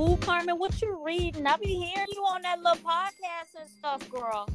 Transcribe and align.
Ooh, 0.00 0.16
Carmen, 0.16 0.58
what 0.58 0.80
you 0.80 0.98
reading? 1.04 1.46
I 1.46 1.58
be 1.58 1.74
hearing 1.74 2.08
you 2.10 2.22
on 2.22 2.40
that 2.40 2.58
little 2.62 2.82
podcast 2.82 3.60
and 3.60 3.68
stuff, 3.68 4.08
girl. 4.08 4.48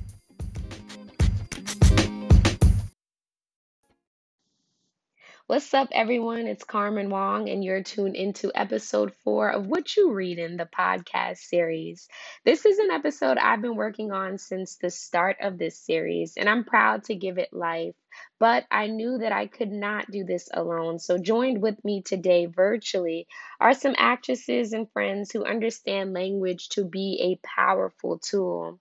What's 5.46 5.72
up, 5.76 5.90
everyone? 5.92 6.48
It's 6.48 6.64
Carmen 6.64 7.12
Wong, 7.12 7.48
and 7.48 7.64
you're 7.64 7.84
tuned 7.84 8.16
into 8.16 8.52
episode 8.56 9.14
four 9.24 9.50
of 9.50 9.68
What 9.68 9.96
You 9.96 10.12
Read 10.14 10.40
in 10.40 10.58
the 10.58 10.66
podcast 10.66 11.38
series. 11.38 12.08
This 12.44 12.66
is 12.66 12.80
an 12.80 12.90
episode 12.90 13.38
I've 13.38 13.62
been 13.62 13.76
working 13.76 14.12
on 14.12 14.40
since 14.40 14.78
the 14.78 14.90
start 14.90 15.38
of 15.42 15.60
this 15.60 15.78
series, 15.78 16.38
and 16.38 16.50
I'm 16.50 16.64
proud 16.64 17.04
to 17.04 17.14
give 17.14 17.38
it 17.38 17.54
life. 17.54 17.94
But 18.40 18.66
I 18.72 18.88
knew 18.88 19.18
that 19.18 19.32
I 19.32 19.48
could 19.48 19.72
not 19.72 20.12
do 20.12 20.24
this 20.24 20.50
alone, 20.54 21.00
so 21.00 21.18
joined 21.18 21.62
with 21.62 21.84
me 21.84 22.02
today 22.02 22.46
virtually 22.46 23.28
are 23.60 23.74
some 23.74 23.96
actresses 23.98 24.74
and 24.74 24.92
friends 24.92 25.32
who 25.32 25.46
understand 25.46 26.14
language 26.14 26.70
to 26.70 26.86
be 26.86 27.20
a 27.22 27.46
powerful 27.48 28.20
tool 28.20 28.80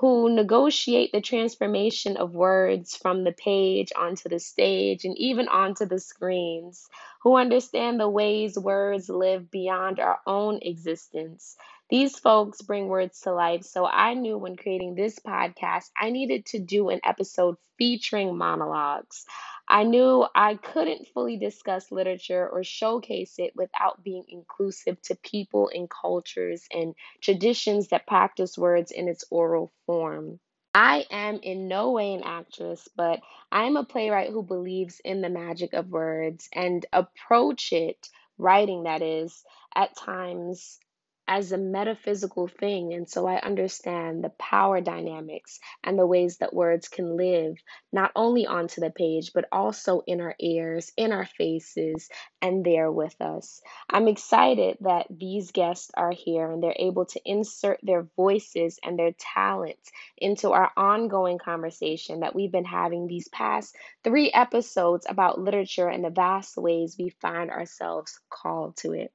who 0.00 0.34
negotiate 0.34 1.12
the 1.12 1.20
transformation 1.20 2.16
of 2.16 2.34
words 2.34 2.96
from 2.96 3.22
the 3.22 3.32
page 3.32 3.92
onto 3.94 4.30
the 4.30 4.38
stage 4.40 5.04
and 5.04 5.16
even 5.18 5.46
onto 5.46 5.84
the 5.84 6.00
screens, 6.00 6.88
who 7.22 7.36
understand 7.36 8.00
the 8.00 8.08
ways 8.08 8.58
words 8.58 9.10
live 9.10 9.50
beyond 9.50 10.00
our 10.00 10.18
own 10.26 10.58
existence. 10.62 11.54
These 11.90 12.20
folks 12.20 12.62
bring 12.62 12.86
words 12.86 13.20
to 13.22 13.32
life, 13.32 13.64
so 13.64 13.84
I 13.84 14.14
knew 14.14 14.38
when 14.38 14.56
creating 14.56 14.94
this 14.94 15.18
podcast, 15.18 15.90
I 16.00 16.10
needed 16.10 16.46
to 16.46 16.60
do 16.60 16.88
an 16.88 17.00
episode 17.02 17.56
featuring 17.78 18.38
monologues. 18.38 19.26
I 19.68 19.82
knew 19.82 20.24
I 20.32 20.54
couldn't 20.54 21.08
fully 21.08 21.36
discuss 21.36 21.90
literature 21.90 22.48
or 22.48 22.62
showcase 22.62 23.40
it 23.40 23.56
without 23.56 24.04
being 24.04 24.24
inclusive 24.28 25.02
to 25.02 25.16
people 25.16 25.68
and 25.74 25.90
cultures 25.90 26.64
and 26.72 26.94
traditions 27.20 27.88
that 27.88 28.06
practice 28.06 28.56
words 28.56 28.92
in 28.92 29.08
its 29.08 29.24
oral 29.28 29.72
form. 29.86 30.38
I 30.72 31.06
am 31.10 31.40
in 31.42 31.66
no 31.66 31.90
way 31.90 32.14
an 32.14 32.22
actress, 32.22 32.88
but 32.94 33.20
I 33.50 33.64
am 33.64 33.76
a 33.76 33.84
playwright 33.84 34.30
who 34.30 34.44
believes 34.44 35.00
in 35.04 35.22
the 35.22 35.28
magic 35.28 35.72
of 35.72 35.88
words 35.88 36.48
and 36.52 36.86
approach 36.92 37.72
it, 37.72 38.08
writing 38.38 38.84
that 38.84 39.02
is, 39.02 39.42
at 39.74 39.96
times 39.96 40.78
as 41.30 41.52
a 41.52 41.58
metaphysical 41.58 42.48
thing. 42.48 42.92
And 42.92 43.08
so 43.08 43.24
I 43.24 43.36
understand 43.36 44.24
the 44.24 44.30
power 44.30 44.80
dynamics 44.80 45.60
and 45.84 45.96
the 45.96 46.06
ways 46.06 46.38
that 46.38 46.52
words 46.52 46.88
can 46.88 47.16
live, 47.16 47.54
not 47.92 48.10
only 48.16 48.48
onto 48.48 48.80
the 48.80 48.90
page, 48.90 49.30
but 49.32 49.44
also 49.52 50.02
in 50.08 50.20
our 50.20 50.34
ears, 50.40 50.90
in 50.96 51.12
our 51.12 51.24
faces, 51.24 52.08
and 52.42 52.64
there 52.64 52.90
with 52.90 53.14
us. 53.20 53.62
I'm 53.88 54.08
excited 54.08 54.78
that 54.80 55.06
these 55.08 55.52
guests 55.52 55.92
are 55.96 56.10
here 56.10 56.50
and 56.50 56.60
they're 56.60 56.74
able 56.76 57.06
to 57.06 57.20
insert 57.24 57.78
their 57.80 58.08
voices 58.16 58.80
and 58.82 58.98
their 58.98 59.12
talents 59.12 59.88
into 60.18 60.50
our 60.50 60.72
ongoing 60.76 61.38
conversation 61.38 62.20
that 62.20 62.34
we've 62.34 62.50
been 62.50 62.64
having 62.64 63.06
these 63.06 63.28
past 63.28 63.76
three 64.02 64.32
episodes 64.32 65.06
about 65.08 65.40
literature 65.40 65.88
and 65.88 66.04
the 66.04 66.10
vast 66.10 66.56
ways 66.56 66.96
we 66.98 67.10
find 67.20 67.52
ourselves 67.52 68.18
called 68.28 68.76
to 68.78 68.94
it. 68.94 69.12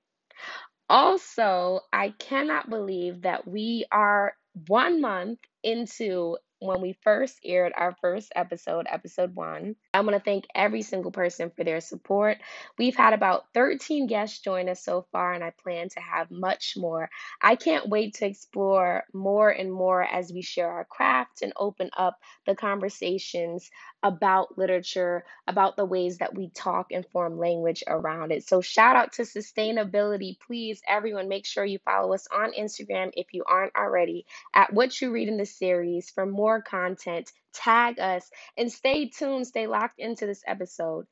Also, 0.89 1.81
I 1.91 2.09
cannot 2.09 2.69
believe 2.69 3.23
that 3.23 3.47
we 3.47 3.85
are 3.91 4.35
one 4.67 5.01
month 5.01 5.39
into 5.63 6.37
when 6.59 6.81
we 6.81 6.97
first 7.03 7.37
aired 7.43 7.73
our 7.75 7.95
first 8.01 8.31
episode, 8.35 8.85
episode 8.89 9.35
one. 9.35 9.75
I 9.93 10.01
want 10.01 10.15
to 10.15 10.19
thank 10.19 10.45
every 10.55 10.81
single 10.81 11.11
person 11.11 11.51
for 11.55 11.63
their 11.63 11.81
support. 11.81 12.37
We've 12.77 12.95
had 12.95 13.13
about 13.13 13.45
13 13.53 14.07
guests 14.07 14.39
join 14.39 14.69
us 14.69 14.83
so 14.83 15.05
far, 15.11 15.33
and 15.33 15.43
I 15.43 15.51
plan 15.51 15.89
to 15.89 15.99
have 15.99 16.31
much 16.31 16.73
more. 16.77 17.09
I 17.41 17.55
can't 17.55 17.89
wait 17.89 18.15
to 18.15 18.25
explore 18.25 19.03
more 19.13 19.49
and 19.49 19.71
more 19.71 20.03
as 20.03 20.31
we 20.31 20.41
share 20.41 20.71
our 20.71 20.85
craft 20.85 21.41
and 21.41 21.53
open 21.57 21.89
up 21.97 22.17
the 22.45 22.55
conversations 22.55 23.69
about 24.05 24.55
literature, 24.55 25.25
about 25.47 25.75
the 25.75 25.85
ways 25.85 26.19
that 26.19 26.35
we 26.35 26.49
talk 26.49 26.91
and 26.91 27.07
form 27.07 27.39
language 27.39 27.83
around 27.87 28.31
it. 28.31 28.47
So, 28.47 28.61
shout 28.61 28.95
out 28.95 29.13
to 29.13 29.23
sustainability. 29.23 30.39
Please, 30.39 30.79
everyone, 30.87 31.27
make 31.27 31.45
sure 31.45 31.65
you 31.65 31.79
follow 31.79 32.13
us 32.13 32.27
on 32.31 32.53
Instagram 32.53 33.09
if 33.15 33.33
you 33.33 33.43
aren't 33.47 33.75
already 33.75 34.27
at 34.53 34.71
What 34.71 35.01
You 35.01 35.11
Read 35.11 35.27
in 35.27 35.37
the 35.37 35.45
Series 35.45 36.11
for 36.11 36.27
more 36.27 36.61
content. 36.61 37.31
Tag 37.53 37.99
us 37.99 38.29
and 38.57 38.71
stay 38.71 39.09
tuned, 39.09 39.47
stay 39.47 39.65
locked 39.65 39.99
into 39.99 40.27
this 40.27 40.43
episode. 40.45 41.07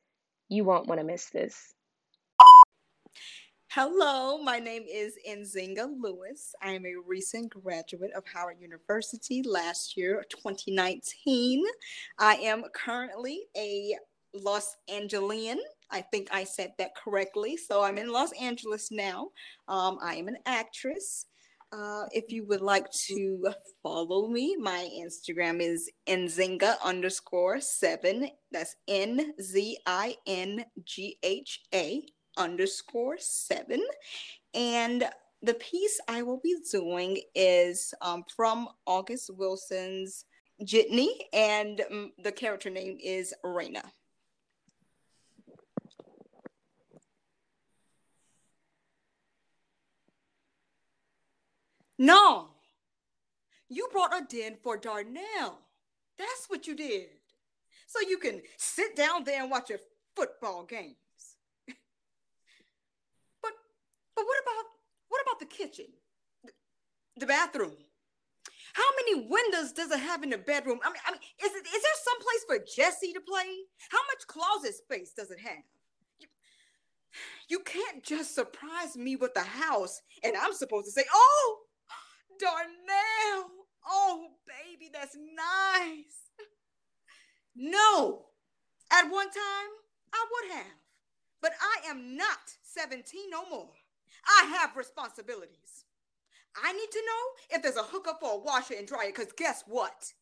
You 0.50 0.64
won't 0.64 0.88
want 0.88 1.02
to 1.02 1.06
miss 1.06 1.32
this. 1.32 1.73
Hello, 3.76 4.38
my 4.38 4.60
name 4.60 4.86
is 4.88 5.18
Nzingha 5.28 6.00
Lewis. 6.00 6.54
I 6.62 6.74
am 6.74 6.86
a 6.86 6.94
recent 7.08 7.50
graduate 7.50 8.12
of 8.16 8.24
Howard 8.32 8.58
University 8.62 9.42
last 9.42 9.98
year, 9.98 10.24
2019. 10.30 11.66
I 12.20 12.36
am 12.36 12.66
currently 12.76 13.46
a 13.58 13.96
Los 14.32 14.76
Angelian. 14.88 15.58
I 15.90 16.02
think 16.02 16.28
I 16.32 16.44
said 16.44 16.74
that 16.78 16.96
correctly. 16.96 17.58
So 17.58 17.82
I'm 17.82 17.98
in 17.98 18.12
Los 18.12 18.32
Angeles 18.34 18.92
now. 18.92 19.30
Um, 19.68 19.98
I 20.04 20.18
am 20.18 20.28
an 20.28 20.38
actress. 20.46 21.26
Uh, 21.72 22.06
if 22.12 22.32
you 22.32 22.46
would 22.46 22.62
like 22.62 22.92
to 23.08 23.48
follow 23.82 24.28
me, 24.28 24.56
my 24.56 24.88
Instagram 25.02 25.60
is 25.60 25.90
nzingha 26.08 26.76
underscore 26.84 27.60
seven. 27.60 28.30
That's 28.52 28.76
N 28.88 29.34
Z 29.42 29.80
I 29.88 30.16
N 30.28 30.64
G 30.86 31.18
H 31.24 31.62
A 31.74 32.06
underscore 32.38 33.18
seven. 33.18 33.84
And 34.54 35.10
the 35.42 35.54
piece 35.56 36.00
I 36.08 36.22
will 36.22 36.40
be 36.42 36.56
doing 36.72 37.20
is 37.36 37.94
um, 38.02 38.24
from 38.36 38.70
August 38.86 39.30
Wilson's 39.36 40.26
Jitney, 40.64 41.10
and 41.34 41.82
um, 41.92 42.12
the 42.24 42.32
character 42.32 42.70
name 42.70 42.98
is 43.04 43.34
Rena. 43.44 43.84
No, 52.00 52.50
you 53.70 53.88
brought 53.92 54.14
a 54.14 54.26
den 54.26 54.58
for 54.62 54.78
Darnell. 54.78 55.60
That's 56.18 56.46
what 56.48 56.68
you 56.68 56.76
did. 56.76 57.08
So 57.88 58.00
you 58.08 58.18
can 58.18 58.42
sit 58.58 58.96
down 58.96 59.24
there 59.24 59.42
and 59.42 59.52
watch 59.52 59.70
a 59.72 59.80
football 60.16 60.64
games. 60.64 60.96
but 63.42 63.54
but 64.24 64.28
what 64.28 64.40
about 64.42 64.66
what 65.10 65.22
about 65.22 65.40
the 65.40 65.46
kitchen? 65.46 65.86
The 67.18 67.26
bathroom? 67.26 67.76
How 68.74 68.90
many 68.98 69.28
windows 69.30 69.72
does 69.74 69.92
it 69.92 70.00
have 70.00 70.24
in 70.24 70.32
the 70.32 70.38
bedroom? 70.38 70.80
I 70.84 70.90
mean, 70.90 71.02
I 71.06 71.12
mean, 71.12 71.22
is 71.44 71.52
it 71.52 71.66
is 71.68 71.82
there 71.84 72.00
some 72.04 72.20
place 72.22 72.44
for 72.48 72.66
Jesse 72.76 73.14
to 73.14 73.20
play? 73.20 73.68
How 73.90 74.00
much 74.08 74.28
closet 74.28 74.76
space 74.76 75.14
does 75.16 75.30
it 75.30 75.40
have? 75.40 75.64
You, 76.20 76.28
you 77.50 77.60
can't 77.60 78.04
just 78.04 78.34
surprise 78.34 78.96
me 78.96 79.16
with 79.16 79.34
the 79.34 79.42
house 79.44 80.02
and 80.24 80.36
I'm 80.38 80.54
supposed 80.54 80.86
to 80.86 80.92
say, 80.92 81.06
"Oh, 81.14 81.60
Darnell. 82.40 83.52
Oh, 83.86 84.28
baby, 84.48 84.90
that's 84.94 85.16
nice. 85.16 86.48
No, 87.56 88.26
at 88.92 89.04
one 89.12 89.28
time 89.28 89.70
I 90.14 90.26
would 90.32 90.52
have, 90.56 90.74
but 91.42 91.52
I 91.62 91.90
am 91.90 92.18
not 92.18 92.40
17 92.64 93.30
no 93.30 93.48
more. 93.50 93.70
I 94.28 94.56
have 94.58 94.76
responsibilities. 94.76 95.86
I 96.62 96.72
need 96.74 96.92
to 96.92 97.02
know 97.06 97.56
if 97.58 97.62
there's 97.64 97.78
a 97.78 97.84
hookup 97.84 98.20
for 98.20 98.34
a 98.34 98.38
washer 98.38 98.76
and 98.78 98.88
dryer, 98.88 99.08
because 99.08 99.32
guess 99.36 99.64
what? 99.68 100.14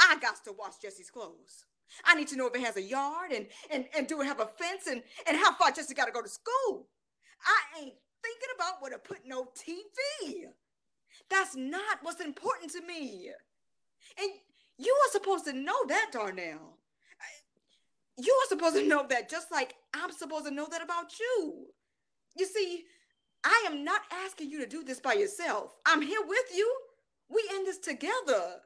I 0.00 0.16
got 0.20 0.42
to 0.44 0.52
wash 0.52 0.78
Jesse's 0.82 1.10
clothes. 1.10 1.64
I 2.04 2.14
need 2.14 2.28
to 2.28 2.36
know 2.36 2.46
if 2.46 2.54
it 2.54 2.62
has 2.62 2.76
a 2.76 2.82
yard 2.82 3.32
and, 3.32 3.46
and, 3.70 3.86
and 3.96 4.06
do 4.06 4.20
it 4.20 4.26
have 4.26 4.40
a 4.40 4.46
fence 4.46 4.86
and, 4.90 5.02
and 5.26 5.36
how 5.36 5.54
far 5.54 5.70
Jesse 5.70 5.94
got 5.94 6.06
to 6.06 6.12
go 6.12 6.22
to 6.22 6.28
school. 6.28 6.88
I 7.44 7.80
ain't 7.80 7.94
thinking 8.22 8.48
about 8.56 8.80
where 8.80 8.90
to 8.90 8.98
put 8.98 9.20
no 9.26 9.48
TV. 9.56 10.46
That's 11.30 11.56
not 11.56 11.98
what's 12.02 12.20
important 12.20 12.72
to 12.72 12.82
me. 12.82 13.30
And 14.20 14.30
you 14.78 14.96
are 15.06 15.12
supposed 15.12 15.44
to 15.46 15.52
know 15.52 15.86
that, 15.88 16.10
Darnell. 16.12 16.78
You 18.18 18.32
are 18.32 18.48
supposed 18.48 18.76
to 18.76 18.86
know 18.86 19.06
that 19.08 19.28
just 19.28 19.52
like 19.52 19.74
I'm 19.94 20.10
supposed 20.10 20.46
to 20.46 20.50
know 20.50 20.66
that 20.70 20.82
about 20.82 21.18
you. 21.20 21.66
You 22.36 22.46
see, 22.46 22.84
I 23.46 23.68
am 23.70 23.84
not 23.84 24.00
asking 24.24 24.50
you 24.50 24.58
to 24.58 24.66
do 24.66 24.82
this 24.82 24.98
by 24.98 25.12
yourself. 25.12 25.76
I'm 25.86 26.02
here 26.02 26.20
with 26.26 26.46
you. 26.52 26.68
We 27.28 27.48
in 27.54 27.64
this 27.64 27.78
together. 27.78 28.60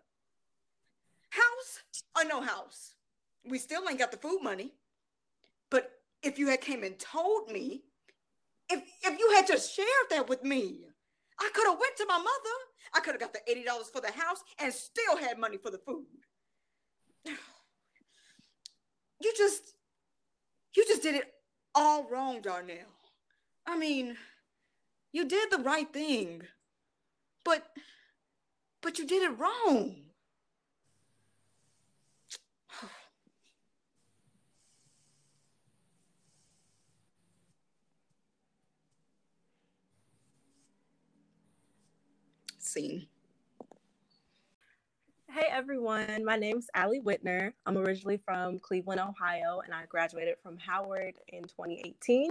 House 1.29 1.83
or 2.17 2.25
no 2.25 2.41
house? 2.41 2.95
We 3.45 3.59
still 3.59 3.83
ain't 3.87 3.99
got 3.99 4.11
the 4.11 4.17
food 4.17 4.41
money. 4.43 4.73
But 5.71 5.91
if 6.23 6.39
you 6.39 6.49
had 6.49 6.63
came 6.63 6.83
and 6.83 6.99
told 6.99 7.51
me, 7.51 7.83
if 8.71 8.83
if 9.05 9.19
you 9.19 9.31
had 9.37 9.47
just 9.47 9.77
shared 9.77 10.09
that 10.09 10.31
with 10.31 10.43
me, 10.45 10.87
I 11.39 11.51
could 11.53 11.67
have 11.67 11.79
went 11.79 11.97
to 11.99 12.07
my 12.09 12.17
mother. 12.17 12.57
I 12.95 13.01
could 13.01 13.13
have 13.13 13.21
got 13.21 13.35
the 13.35 13.41
$80 13.53 13.93
for 13.93 14.01
the 14.01 14.11
house 14.13 14.43
and 14.59 14.73
still 14.73 15.19
had 15.19 15.39
money 15.39 15.59
for 15.59 15.71
the 15.71 15.79
food. 15.79 16.07
You 19.23 19.35
just 19.37 19.75
you 20.75 20.87
just 20.87 21.03
did 21.03 21.17
it 21.17 21.35
all 21.75 22.09
wrong, 22.09 22.41
Darnell. 22.41 22.89
I 23.67 23.77
mean, 23.77 24.17
You 25.13 25.25
did 25.27 25.51
the 25.51 25.59
right 25.59 25.93
thing. 25.93 26.43
But 27.45 27.67
but 28.81 28.99
you 28.99 29.07
did 29.07 29.23
it 29.23 29.39
wrong. 29.39 29.97
Scene. 42.59 43.07
Hey 45.29 45.47
everyone, 45.51 46.25
my 46.25 46.37
name's 46.37 46.69
Allie 46.75 47.01
Whitner. 47.01 47.53
I'm 47.65 47.79
originally 47.79 48.17
from 48.17 48.59
Cleveland, 48.59 49.01
Ohio, 49.01 49.61
and 49.65 49.73
I 49.73 49.87
graduated 49.87 50.37
from 50.43 50.59
Howard 50.59 51.15
in 51.29 51.43
2018. 51.45 52.31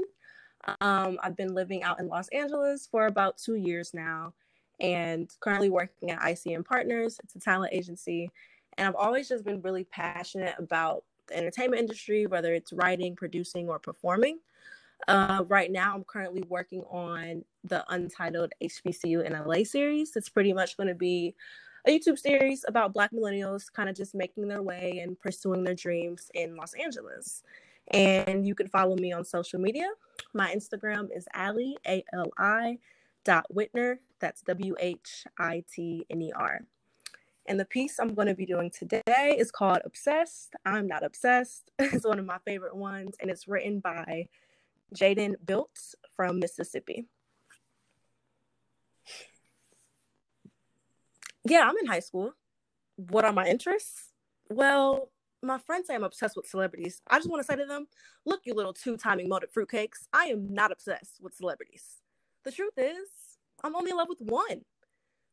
Um, 0.82 1.20
I've 1.24 1.38
been 1.38 1.54
living 1.54 1.84
out 1.84 2.00
in 2.00 2.08
Los 2.08 2.28
Angeles 2.30 2.88
for 2.90 3.08
about 3.08 3.38
two 3.38 3.56
years 3.56 3.94
now 3.94 4.34
and 4.80 5.30
currently 5.40 5.70
working 5.70 6.12
at 6.12 6.20
ICM 6.20 6.66
Partners. 6.66 7.20
It's 7.24 7.36
a 7.36 7.40
talent 7.40 7.74
agency. 7.74 8.30
And 8.78 8.88
I've 8.88 8.96
always 8.96 9.28
just 9.28 9.44
been 9.44 9.62
really 9.62 9.84
passionate 9.84 10.56
about 10.58 11.04
the 11.28 11.38
entertainment 11.38 11.82
industry, 11.82 12.28
whether 12.28 12.54
it's 12.54 12.74
writing, 12.74 13.16
producing, 13.16 13.68
or 13.70 13.80
performing. 13.80 14.40
Uh, 15.08 15.44
right 15.48 15.72
now, 15.72 15.96
I'm 15.96 16.04
currently 16.04 16.44
working 16.50 16.82
on 16.90 17.44
the 17.64 17.84
untitled 17.90 18.54
HBCU 18.62 19.26
in 19.26 19.34
LA 19.34 19.64
series. 19.64 20.16
It's 20.16 20.30
pretty 20.30 20.54
much 20.54 20.78
going 20.78 20.88
to 20.88 20.96
be 20.96 21.36
a 21.88 21.98
YouTube 21.98 22.20
series 22.20 22.66
about 22.68 22.94
Black 22.94 23.12
millennials 23.12 23.72
kind 23.72 23.90
of 23.90 23.96
just 23.96 24.14
making 24.14 24.48
their 24.48 24.62
way 24.62 25.00
and 25.02 25.20
pursuing 25.20 25.64
their 25.64 25.76
dreams 25.76 26.30
in 26.34 26.56
Los 26.56 26.74
Angeles. 26.74 27.44
And 27.92 28.46
you 28.46 28.54
can 28.56 28.68
follow 28.68 28.96
me 28.96 29.14
on 29.14 29.24
social 29.24 29.60
media. 29.60 29.90
My 30.34 30.54
Instagram 30.54 31.16
is 31.16 31.28
Ali, 31.36 31.78
A 31.88 32.04
L 32.14 32.32
I 32.38 32.78
dot 33.24 33.46
Whitner. 33.54 33.98
That's 34.20 34.42
W 34.44 34.76
H 34.80 35.26
I 35.38 35.64
T 35.74 36.06
N 36.10 36.22
E 36.22 36.32
R. 36.36 36.62
And 37.48 37.60
the 37.60 37.66
piece 37.66 38.00
I'm 38.00 38.14
going 38.14 38.28
to 38.28 38.36
be 38.36 38.46
doing 38.46 38.70
today 38.70 39.36
is 39.38 39.50
called 39.50 39.80
Obsessed. 39.84 40.56
I'm 40.66 40.88
Not 40.88 41.04
Obsessed. 41.04 41.72
it's 41.80 42.06
one 42.06 42.20
of 42.20 42.26
my 42.26 42.38
favorite 42.46 42.76
ones, 42.76 43.16
and 43.20 43.32
it's 43.32 43.48
written 43.48 43.80
by 43.80 44.28
Jaden 44.94 45.36
Biltz 45.44 45.96
from 46.16 46.40
Mississippi. 46.40 47.06
Yeah, 51.44 51.68
I'm 51.68 51.78
in 51.78 51.88
high 51.88 52.02
school. 52.02 52.34
What 52.98 53.26
are 53.26 53.34
my 53.34 53.48
interests? 53.48 54.12
Well, 54.50 55.10
my 55.42 55.58
friends 55.58 55.88
say 55.88 55.96
I'm 55.96 56.04
obsessed 56.04 56.36
with 56.36 56.48
celebrities. 56.48 57.02
I 57.08 57.18
just 57.18 57.30
want 57.30 57.46
to 57.46 57.52
say 57.52 57.58
to 57.58 57.66
them, 57.66 57.88
look, 58.26 58.42
you 58.46 58.54
little 58.54 58.74
two 58.74 58.98
timing 58.98 59.30
molded 59.30 59.50
fruitcakes. 59.54 60.08
I 60.14 60.26
am 60.26 60.54
not 60.54 60.72
obsessed 60.72 61.18
with 61.22 61.34
celebrities. 61.34 61.84
The 62.46 62.52
truth 62.52 62.74
is, 62.78 63.08
I'm 63.64 63.76
only 63.76 63.92
in 63.92 63.98
love 63.98 64.10
with 64.10 64.22
one 64.22 64.62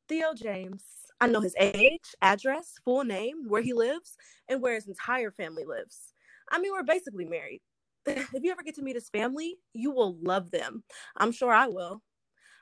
Theo 0.09 0.35
James. 0.35 0.85
I 1.21 1.27
know 1.29 1.41
his 1.41 1.55
age, 1.59 2.15
address, 2.21 2.75
full 2.85 3.05
name, 3.05 3.49
where 3.49 3.63
he 3.63 3.73
lives, 3.73 4.17
and 4.49 4.61
where 4.61 4.75
his 4.75 4.87
entire 4.87 5.31
family 5.31 5.65
lives. 5.65 6.13
I 6.53 6.59
mean, 6.59 6.73
we're 6.73 6.83
basically 6.83 7.25
married. 7.25 7.63
if 8.07 8.43
you 8.43 8.53
ever 8.53 8.63
get 8.63 8.75
to 8.77 8.83
meet 8.83 8.97
his 8.97 9.09
family, 9.09 9.57
you 9.73 9.91
will 9.91 10.17
love 10.23 10.51
them. 10.51 10.85
I'm 11.17 11.33
sure 11.33 11.53
I 11.53 11.67
will. 11.67 12.03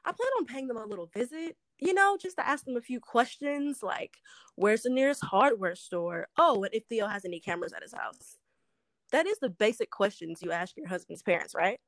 I 0.05 0.12
plan 0.12 0.31
on 0.38 0.46
paying 0.46 0.69
them 0.69 0.76
a 0.76 0.87
little 0.87 1.11
visit, 1.14 1.56
you 1.79 1.94
know, 1.94 2.17
just 2.21 2.37
to 2.37 2.47
ask 2.47 2.65
them 2.65 2.76
a 2.76 2.81
few 2.81 3.00
questions 3.00 3.82
like, 3.82 4.17
where's 4.55 4.82
the 4.82 4.91
nearest 4.91 5.25
hardware 5.25 5.75
store? 5.75 6.29
Oh, 6.38 6.62
and 6.65 6.75
if 6.75 6.85
Theo 6.88 7.06
has 7.06 7.25
any 7.25 7.41
cameras 7.41 7.73
at 7.73 7.82
his 7.82 7.94
house. 7.94 8.37
That 9.12 9.26
is 9.26 9.38
the 9.38 9.50
basic 9.50 9.91
questions 9.91 10.43
you 10.43 10.50
ask 10.53 10.76
your 10.76 10.88
husband's 10.88 11.23
parents, 11.23 11.55
right? 11.55 11.79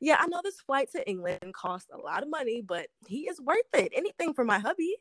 Yeah, 0.00 0.16
I 0.18 0.26
know 0.26 0.40
this 0.42 0.60
flight 0.60 0.88
to 0.92 1.08
England 1.08 1.54
costs 1.54 1.90
a 1.92 1.98
lot 1.98 2.22
of 2.22 2.30
money, 2.30 2.62
but 2.62 2.88
he 3.06 3.28
is 3.28 3.40
worth 3.40 3.58
it. 3.74 3.92
Anything 3.94 4.34
for 4.34 4.44
my 4.44 4.58
hubby. 4.58 4.96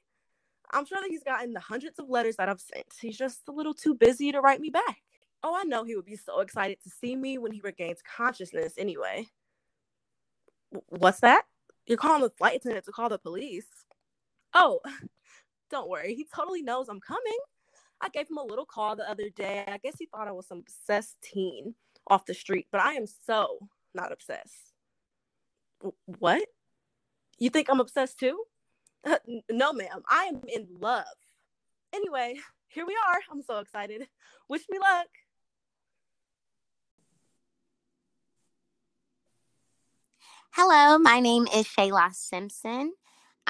I'm 0.72 0.86
sure 0.86 1.00
that 1.02 1.10
he's 1.10 1.24
gotten 1.24 1.54
the 1.54 1.60
hundreds 1.60 1.98
of 1.98 2.10
letters 2.10 2.36
that 2.36 2.50
I've 2.50 2.62
sent. 2.62 2.86
He's 3.02 3.18
just 3.18 3.42
a 3.48 3.52
little 3.52 3.74
too 3.74 3.96
busy 3.96 4.32
to 4.32 4.42
write 4.42 4.62
me 4.62 4.70
back. 4.70 5.00
Oh, 5.42 5.56
I 5.56 5.64
know 5.64 5.84
he 5.84 5.96
would 5.96 6.06
be 6.06 6.16
so 6.16 6.42
excited 6.42 6.78
to 6.84 6.90
see 6.90 7.16
me 7.16 7.38
when 7.38 7.52
he 7.52 7.62
regains 7.64 8.02
consciousness 8.02 8.74
anyway. 8.78 9.28
What's 10.90 11.22
that? 11.22 11.46
You're 11.88 11.98
calling 11.98 12.22
the 12.22 12.30
flight 12.30 12.58
attendant 12.58 12.86
to 12.86 12.92
call 12.92 13.10
the 13.10 13.18
police. 13.18 13.66
Oh, 14.54 14.80
don't 15.70 15.90
worry. 15.90 16.16
He 16.16 16.26
totally 16.34 16.62
knows 16.62 16.90
I'm 16.90 17.00
coming. 17.00 17.40
I 18.02 18.10
gave 18.10 18.30
him 18.30 18.38
a 18.38 18.44
little 18.44 18.66
call 18.66 18.96
the 18.96 19.10
other 19.10 19.30
day. 19.30 19.66
I 19.68 19.78
guess 19.78 19.96
he 20.00 20.06
thought 20.08 20.28
I 20.28 20.32
was 20.32 20.48
some 20.48 20.60
obsessed 20.60 21.18
teen 21.22 21.76
off 22.08 22.26
the 22.26 22.34
street, 22.34 22.68
but 22.72 22.82
I 22.82 22.94
am 22.94 23.06
so 23.06 23.60
not 23.94 24.12
obsessed. 24.12 24.74
What? 26.06 26.48
You 27.38 27.50
think 27.50 27.70
I'm 27.70 27.80
obsessed 27.80 28.20
too? 28.20 28.44
no, 29.50 29.74
ma'am. 29.74 30.02
I 30.10 30.26
am 30.26 30.42
in 30.48 30.68
love. 30.80 31.06
Anyway, 31.94 32.36
here 32.70 32.86
we 32.86 32.96
are. 33.08 33.20
I'm 33.32 33.42
so 33.42 33.60
excited. 33.60 34.08
Wish 34.48 34.64
me 34.70 34.80
luck. 34.80 35.08
Hello, 40.52 40.98
my 40.98 41.20
name 41.20 41.48
is 41.54 41.68
Chayla 41.68 42.14
Simpson. 42.14 42.94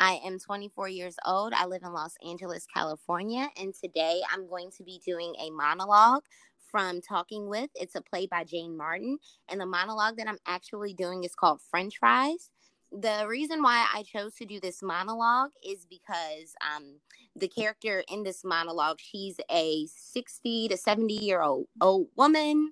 I 0.01 0.21
am 0.25 0.39
24 0.39 0.87
years 0.87 1.17
old. 1.25 1.51
I 1.51 1.65
live 1.65 1.81
in 1.83 1.91
Los 1.91 2.13
Angeles, 2.25 2.65
California, 2.73 3.49
and 3.59 3.73
today 3.73 4.21
I'm 4.31 4.47
going 4.47 4.71
to 4.77 4.83
be 4.85 5.01
doing 5.05 5.35
a 5.37 5.49
monologue 5.49 6.23
from 6.71 7.01
Talking 7.01 7.49
With. 7.49 7.69
It's 7.75 7.95
a 7.95 8.01
play 8.01 8.25
by 8.25 8.45
Jane 8.45 8.77
Martin, 8.77 9.17
and 9.49 9.59
the 9.59 9.65
monologue 9.65 10.15
that 10.15 10.29
I'm 10.29 10.37
actually 10.47 10.93
doing 10.93 11.25
is 11.25 11.35
called 11.35 11.59
French 11.69 11.97
Fries. 11.99 12.49
The 12.91 13.25
reason 13.27 13.61
why 13.61 13.87
I 13.93 14.01
chose 14.01 14.33
to 14.35 14.45
do 14.45 14.59
this 14.59 14.81
monologue 14.81 15.51
is 15.63 15.85
because 15.85 16.55
um, 16.75 16.95
the 17.35 17.47
character 17.47 18.03
in 18.11 18.23
this 18.23 18.43
monologue, 18.43 18.99
she's 18.99 19.39
a 19.51 19.85
60 19.87 20.69
to 20.69 20.77
70 20.77 21.13
year 21.13 21.41
old 21.41 21.67
old 21.81 22.07
woman. 22.15 22.71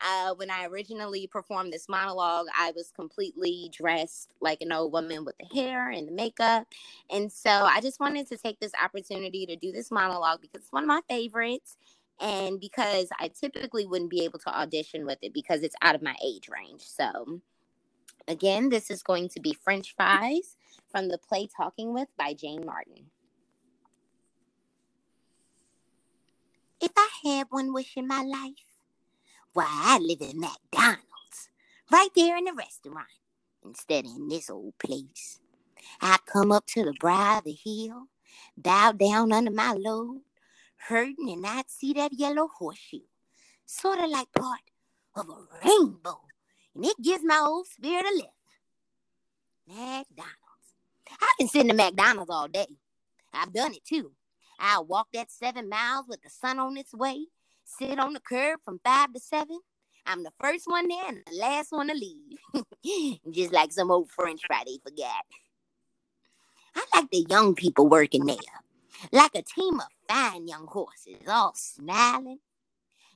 Uh, 0.00 0.34
when 0.34 0.50
I 0.50 0.66
originally 0.66 1.26
performed 1.26 1.72
this 1.72 1.88
monologue, 1.88 2.46
I 2.56 2.72
was 2.76 2.92
completely 2.94 3.68
dressed 3.72 4.32
like 4.40 4.60
an 4.60 4.70
old 4.72 4.92
woman 4.92 5.24
with 5.24 5.36
the 5.38 5.46
hair 5.52 5.90
and 5.90 6.06
the 6.06 6.12
makeup. 6.12 6.68
And 7.10 7.30
so 7.32 7.50
I 7.50 7.80
just 7.80 7.98
wanted 7.98 8.28
to 8.28 8.36
take 8.36 8.60
this 8.60 8.72
opportunity 8.82 9.46
to 9.46 9.56
do 9.56 9.72
this 9.72 9.90
monologue 9.90 10.40
because 10.42 10.62
it's 10.62 10.72
one 10.72 10.84
of 10.84 10.88
my 10.88 11.00
favorites 11.08 11.76
and 12.20 12.60
because 12.60 13.08
I 13.18 13.28
typically 13.28 13.86
wouldn't 13.86 14.10
be 14.10 14.24
able 14.24 14.38
to 14.40 14.58
audition 14.58 15.06
with 15.06 15.18
it 15.22 15.34
because 15.34 15.62
it's 15.62 15.76
out 15.82 15.96
of 15.96 16.02
my 16.02 16.14
age 16.24 16.48
range. 16.48 16.82
So, 16.82 17.40
again, 18.28 18.68
this 18.68 18.90
is 18.90 19.02
going 19.02 19.28
to 19.30 19.40
be 19.40 19.52
French 19.52 19.94
Fries 19.94 20.56
from 20.90 21.08
the 21.08 21.18
play 21.18 21.48
Talking 21.54 21.92
With 21.92 22.08
by 22.18 22.34
Jane 22.34 22.64
Martin. 22.64 23.10
If 26.80 26.92
I 26.96 27.08
had 27.24 27.46
one 27.50 27.72
wish 27.72 27.96
in 27.96 28.06
my 28.06 28.22
life, 28.22 28.52
why, 29.52 29.66
I'd 29.68 30.02
live 30.02 30.20
in 30.20 30.38
McDonald's, 30.38 31.48
right 31.90 32.10
there 32.14 32.36
in 32.36 32.44
the 32.44 32.52
restaurant, 32.52 33.06
instead 33.64 34.04
of 34.04 34.10
in 34.10 34.28
this 34.28 34.50
old 34.50 34.76
place. 34.78 35.40
I'd 36.00 36.26
come 36.26 36.52
up 36.52 36.66
to 36.68 36.84
the 36.84 36.92
brow 37.00 37.38
of 37.38 37.44
the 37.44 37.52
hill, 37.52 38.08
bow 38.56 38.92
down 38.92 39.32
under 39.32 39.50
my 39.50 39.72
load, 39.72 40.20
hurting 40.76 41.30
and 41.30 41.46
I'd 41.46 41.70
see 41.70 41.92
that 41.94 42.12
yellow 42.12 42.48
horseshoe, 42.48 43.00
sort 43.64 43.98
of 43.98 44.10
like 44.10 44.32
part 44.32 44.60
of 45.14 45.28
a 45.30 45.66
rainbow, 45.66 46.20
and 46.76 46.84
it 46.84 46.96
gives 47.02 47.24
my 47.24 47.38
old 47.38 47.66
spirit 47.66 48.04
a 48.04 48.14
lift. 48.14 48.28
McDonald's. 49.66 50.36
I 51.10 51.34
can 51.38 51.48
sit 51.48 51.62
in 51.62 51.68
the 51.68 51.74
McDonald's 51.74 52.30
all 52.30 52.48
day. 52.48 52.66
I've 53.32 53.52
done 53.52 53.74
it 53.74 53.84
too. 53.84 54.12
I'll 54.58 54.84
walk 54.84 55.08
that 55.12 55.30
seven 55.30 55.68
miles 55.68 56.06
with 56.08 56.22
the 56.22 56.30
sun 56.30 56.58
on 56.58 56.76
its 56.76 56.94
way, 56.94 57.26
sit 57.64 57.98
on 57.98 58.12
the 58.12 58.20
curb 58.20 58.60
from 58.64 58.80
five 58.84 59.12
to 59.12 59.20
seven. 59.20 59.58
I'm 60.06 60.22
the 60.22 60.32
first 60.40 60.66
one 60.66 60.86
there 60.86 61.08
and 61.08 61.22
the 61.26 61.36
last 61.36 61.72
one 61.72 61.88
to 61.88 61.94
leave. 61.94 63.18
Just 63.32 63.52
like 63.52 63.72
some 63.72 63.90
old 63.90 64.10
French 64.10 64.42
fry 64.46 64.62
they 64.64 64.78
forgot. 64.82 65.24
I 66.76 66.84
like 66.94 67.10
the 67.10 67.26
young 67.28 67.54
people 67.54 67.88
working 67.88 68.24
there 68.26 68.36
like 69.12 69.34
a 69.34 69.42
team 69.42 69.80
of 69.80 69.86
fine 70.08 70.46
young 70.46 70.66
horses, 70.66 71.16
all 71.28 71.52
smiling. 71.54 72.38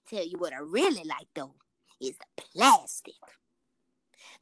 Tell 0.08 0.24
you 0.24 0.38
what 0.38 0.52
I 0.52 0.58
really 0.58 1.04
like 1.04 1.28
though 1.34 1.54
is 2.00 2.16
the 2.16 2.42
plastic. 2.54 3.14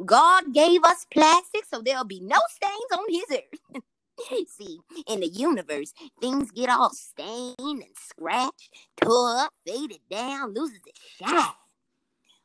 God 0.04 0.52
gave 0.54 0.84
us 0.84 1.06
plastic 1.10 1.64
so 1.66 1.82
there'll 1.82 2.04
be 2.04 2.20
no 2.20 2.38
stains 2.50 2.92
on 2.92 3.04
his 3.08 3.24
earth. 3.32 3.82
See, 4.48 4.80
in 5.06 5.20
the 5.20 5.28
universe, 5.28 5.92
things 6.20 6.50
get 6.50 6.68
all 6.70 6.90
stained 6.90 7.56
and 7.58 7.96
scratched, 7.96 8.70
tore 9.00 9.36
up, 9.38 9.52
faded 9.66 10.00
down, 10.10 10.54
loses 10.54 10.80
its 10.86 11.00
shine. 11.18 11.52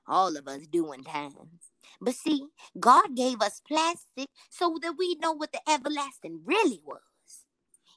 All 0.07 0.35
of 0.37 0.47
us 0.47 0.67
doing 0.67 1.03
times. 1.03 1.71
But 2.01 2.15
see, 2.15 2.47
God 2.79 3.15
gave 3.15 3.41
us 3.41 3.61
plastic 3.65 4.27
so 4.49 4.77
that 4.81 4.95
we 4.97 5.15
know 5.15 5.31
what 5.31 5.53
the 5.53 5.61
everlasting 5.69 6.41
really 6.45 6.81
was. 6.85 6.99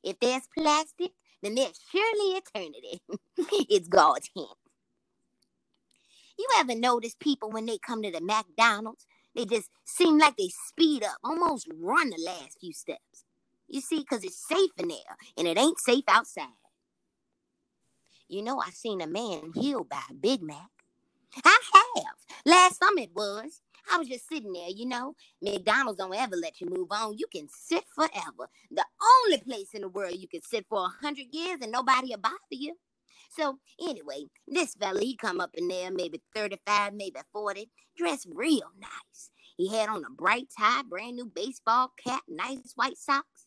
If 0.02 0.20
there's 0.20 0.48
plastic, 0.56 1.12
then 1.42 1.56
there's 1.56 1.80
surely 1.90 2.38
eternity. 2.38 3.00
it's 3.68 3.88
God's 3.88 4.30
hint. 4.34 4.48
You 6.38 6.48
ever 6.58 6.74
notice 6.74 7.16
people 7.18 7.50
when 7.50 7.66
they 7.66 7.78
come 7.78 8.02
to 8.02 8.10
the 8.10 8.20
McDonald's, 8.20 9.06
They 9.36 9.44
just 9.44 9.70
seem 9.84 10.18
like 10.18 10.36
they 10.36 10.48
speed 10.48 11.04
up, 11.04 11.18
almost 11.22 11.68
run 11.78 12.10
the 12.10 12.22
last 12.24 12.58
few 12.60 12.72
steps. 12.72 13.24
You 13.68 13.82
see, 13.82 14.00
because 14.00 14.24
it's 14.24 14.48
safe 14.48 14.70
in 14.78 14.88
there 14.88 15.18
and 15.36 15.46
it 15.46 15.58
ain't 15.58 15.78
safe 15.78 16.04
outside. 16.08 16.46
You 18.28 18.42
know, 18.42 18.60
I 18.60 18.70
seen 18.70 19.02
a 19.02 19.06
man 19.06 19.52
healed 19.54 19.90
by 19.90 20.02
a 20.10 20.14
Big 20.14 20.42
Mac. 20.42 20.70
I 21.44 21.58
have. 21.96 22.16
Last 22.46 22.78
summer 22.78 23.02
it 23.02 23.14
was. 23.14 23.60
I 23.92 23.98
was 23.98 24.08
just 24.08 24.28
sitting 24.28 24.52
there, 24.52 24.70
you 24.70 24.86
know. 24.86 25.14
McDonald's 25.42 25.98
don't 25.98 26.14
ever 26.14 26.36
let 26.36 26.60
you 26.60 26.68
move 26.68 26.88
on. 26.90 27.18
You 27.18 27.26
can 27.32 27.48
sit 27.48 27.84
forever. 27.94 28.48
The 28.70 28.84
only 29.24 29.38
place 29.38 29.74
in 29.74 29.82
the 29.82 29.88
world 29.88 30.16
you 30.16 30.28
can 30.28 30.42
sit 30.42 30.66
for 30.68 30.86
a 30.86 31.04
hundred 31.04 31.26
years 31.32 31.60
and 31.62 31.70
nobody 31.70 32.08
will 32.10 32.18
bother 32.18 32.36
you. 32.50 32.76
So 33.36 33.58
anyway, 33.80 34.26
this 34.48 34.74
fella, 34.74 35.00
he 35.00 35.16
come 35.16 35.40
up 35.40 35.50
in 35.54 35.68
there 35.68 35.90
maybe 35.90 36.22
35, 36.34 36.94
maybe 36.94 37.20
40, 37.32 37.70
dressed 37.96 38.28
real 38.34 38.70
nice. 38.80 39.30
He 39.56 39.74
had 39.74 39.88
on 39.88 40.04
a 40.04 40.10
bright 40.10 40.48
tie, 40.58 40.82
brand 40.88 41.16
new 41.16 41.26
baseball 41.26 41.92
cap, 42.02 42.22
nice 42.28 42.72
white 42.76 42.98
socks. 42.98 43.46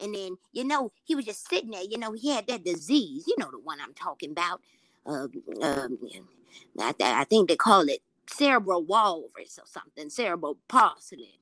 And 0.00 0.14
then, 0.14 0.36
you 0.52 0.64
know, 0.64 0.92
he 1.04 1.14
was 1.14 1.24
just 1.26 1.48
sitting 1.48 1.70
there, 1.70 1.84
you 1.88 1.98
know, 1.98 2.12
he 2.12 2.30
had 2.30 2.46
that 2.48 2.64
disease, 2.64 3.24
you 3.26 3.34
know 3.38 3.50
the 3.50 3.58
one 3.58 3.78
I'm 3.80 3.94
talking 3.94 4.30
about. 4.32 4.60
Uh, 5.06 5.28
um, 5.62 5.98
I, 6.78 6.94
I 7.00 7.24
think 7.24 7.48
they 7.48 7.56
call 7.56 7.88
it 7.88 8.00
cerebral 8.28 8.84
walrus 8.84 9.58
or 9.58 9.66
something, 9.66 10.10
cerebral 10.10 10.58
palsy, 10.68 11.40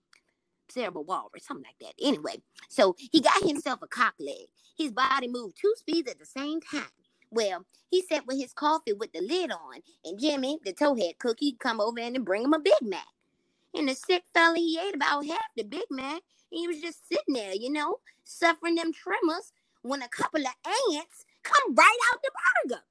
cerebral 0.71 1.05
walrus, 1.05 1.47
something 1.47 1.65
like 1.67 1.79
that. 1.81 1.95
Anyway, 2.05 2.43
so 2.69 2.97
he 2.99 3.21
got 3.21 3.43
himself 3.43 3.81
a 3.83 3.89
cock 3.89 4.15
leg. 4.21 4.47
His 4.77 4.93
body 4.93 5.29
moved 5.29 5.59
two 5.61 5.75
speeds 5.77 6.11
at 6.11 6.19
the 6.19 6.27
same 6.27 6.61
time. 6.61 6.85
Well, 7.31 7.65
he 7.91 8.03
sat 8.03 8.27
with 8.27 8.39
his 8.39 8.53
coffee 8.53 8.93
with 8.93 9.13
the 9.13 9.21
lid 9.21 9.53
on, 9.53 9.81
and 10.05 10.19
Jimmy, 10.19 10.59
the 10.65 10.73
towhead 10.73 11.19
cook, 11.19 11.39
he'd 11.41 11.61
come 11.61 11.81
over 11.81 12.01
and 12.01 12.25
bring 12.25 12.45
him 12.45 12.55
a 12.55 12.59
Big 12.59 12.83
Mac. 12.83 13.07
And 13.75 13.89
the 13.89 13.95
sick 13.95 14.25
fella, 14.35 14.57
he 14.57 14.79
ate 14.79 14.97
about 14.97 15.27
half 15.27 15.39
the 15.57 15.63
Big 15.63 15.85
Mac, 15.91 16.23
and 16.51 16.61
he 16.61 16.67
was 16.67 16.81
just 16.81 17.09
sitting 17.09 17.35
there, 17.35 17.55
you 17.55 17.71
know, 17.71 17.99
suffering 18.25 18.75
them 18.75 18.93
tremors 18.93 19.53
when 19.83 20.03
a 20.03 20.09
couple 20.09 20.41
of 20.41 20.55
ants 20.93 21.25
come 21.43 21.75
right 21.75 21.99
out 22.13 22.21
the 22.23 22.31
burger. 22.69 22.83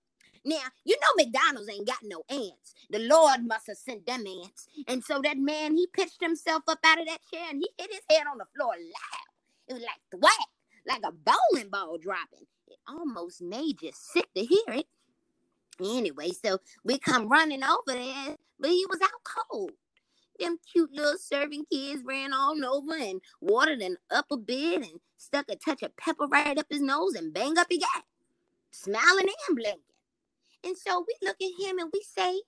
Now, 0.46 0.64
you 0.86 0.96
know 0.96 1.24
McDonald's 1.24 1.70
ain't 1.70 1.88
got 1.88 2.00
no 2.04 2.24
ants. 2.30 2.74
The 2.90 3.00
Lord 3.00 3.46
must 3.46 3.68
have 3.68 3.78
sent 3.78 4.06
them 4.06 4.24
ants. 4.26 4.68
And 4.88 5.04
so 5.04 5.22
that 5.22 5.38
man, 5.38 5.76
he 5.76 5.88
pitched 5.88 6.22
himself 6.22 6.64
up 6.68 6.80
out 6.86 7.00
of 7.00 7.08
that 7.08 7.20
chair 7.32 7.46
and 7.50 7.62
he 7.62 7.70
hit 7.78 7.92
his 7.92 8.02
head 8.10 8.26
on 8.32 8.38
the 8.38 8.46
floor 8.56 8.72
loud. 8.72 9.68
It 9.68 9.74
was 9.74 9.84
like 9.84 10.02
thwack, 10.12 10.48
like 10.88 11.02
a 11.04 11.12
bowling 11.12 11.70
ball 11.70 11.98
dropping. 11.98 12.48
It 12.70 12.78
almost 12.88 13.42
made 13.42 13.82
you 13.82 13.92
sick 13.94 14.28
to 14.36 14.46
hear 14.46 14.66
it. 14.70 14.88
Anyway, 15.84 16.32
so 16.32 16.60
we 16.84 17.00
come 17.00 17.30
running 17.30 17.64
over 17.64 17.82
there, 18.00 18.38
but 18.60 18.72
he 18.72 18.86
was 18.90 19.00
out 19.02 19.24
cold. 19.24 19.72
Them 20.40 20.58
cute 20.72 20.92
little 20.94 21.18
serving 21.20 21.66
kids 21.72 22.04
ran 22.06 22.34
all 22.34 22.56
over 22.66 22.96
and 22.98 23.22
watered 23.42 23.82
him 23.82 23.98
up 24.12 24.28
a 24.32 24.38
bit 24.38 24.84
and 24.84 25.00
stuck 25.18 25.48
a 25.50 25.56
touch 25.56 25.84
of 25.84 25.98
pepper 25.98 26.28
right 26.28 26.58
up 26.58 26.68
his 26.70 26.82
nose 26.82 27.16
and 27.16 27.34
bang 27.34 27.58
up 27.58 27.68
he 27.70 27.80
got, 27.80 28.06
smiling 28.72 29.28
and 29.48 29.58
blinking. 29.58 29.82
And 30.64 30.78
so 30.78 31.06
we 31.08 31.16
look 31.28 31.38
at 31.42 31.62
him 31.66 31.80
and 31.80 31.90
we 31.94 32.02
say, 32.04 32.42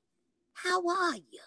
How 0.53 0.87
are 0.87 1.15
you? 1.15 1.41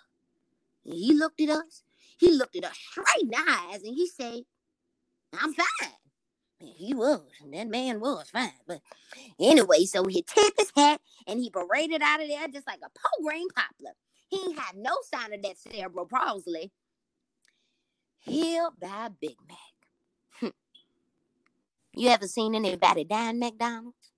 And 0.85 0.95
he 0.95 1.15
looked 1.15 1.41
at 1.41 1.51
us. 1.51 1.83
He 2.19 2.31
looked 2.31 2.57
at 2.57 2.65
us 2.65 2.79
straight 2.79 3.23
in 3.23 3.29
the 3.31 3.39
eyes 3.39 3.83
and 3.85 3.95
he 3.97 4.09
said, 4.09 4.43
I'm 5.35 5.55
fine. 5.55 6.04
And 6.65 6.75
he 6.75 6.95
was. 6.95 7.21
And 7.43 7.53
that 7.53 7.69
man 7.69 8.01
was 8.01 8.31
fine. 8.31 8.51
But 8.67 8.81
anyway, 9.39 9.85
so 9.85 10.05
he 10.07 10.23
tipped 10.23 10.59
his 10.59 10.73
hat 10.75 11.01
and 11.27 11.39
he 11.39 11.51
paraded 11.51 12.01
out 12.03 12.23
of 12.23 12.29
there 12.29 12.49
just 12.49 12.67
like 12.67 12.81
a 12.83 12.89
po 12.89 13.45
poplar. 13.55 13.93
He 14.29 14.55
had 14.55 14.77
no 14.77 14.97
sign 15.13 15.35
of 15.35 15.43
that 15.43 15.59
cerebral 15.59 16.07
palsy. 16.07 16.73
Healed 18.21 18.81
by 18.81 19.11
Big 19.21 19.37
Mac. 19.47 19.59
Hmm. 20.41 20.49
you 21.95 22.09
ever 22.09 22.27
seen 22.27 22.55
anybody 22.55 23.05
die 23.05 23.31
in 23.31 23.39
McDonald's? 23.39 24.13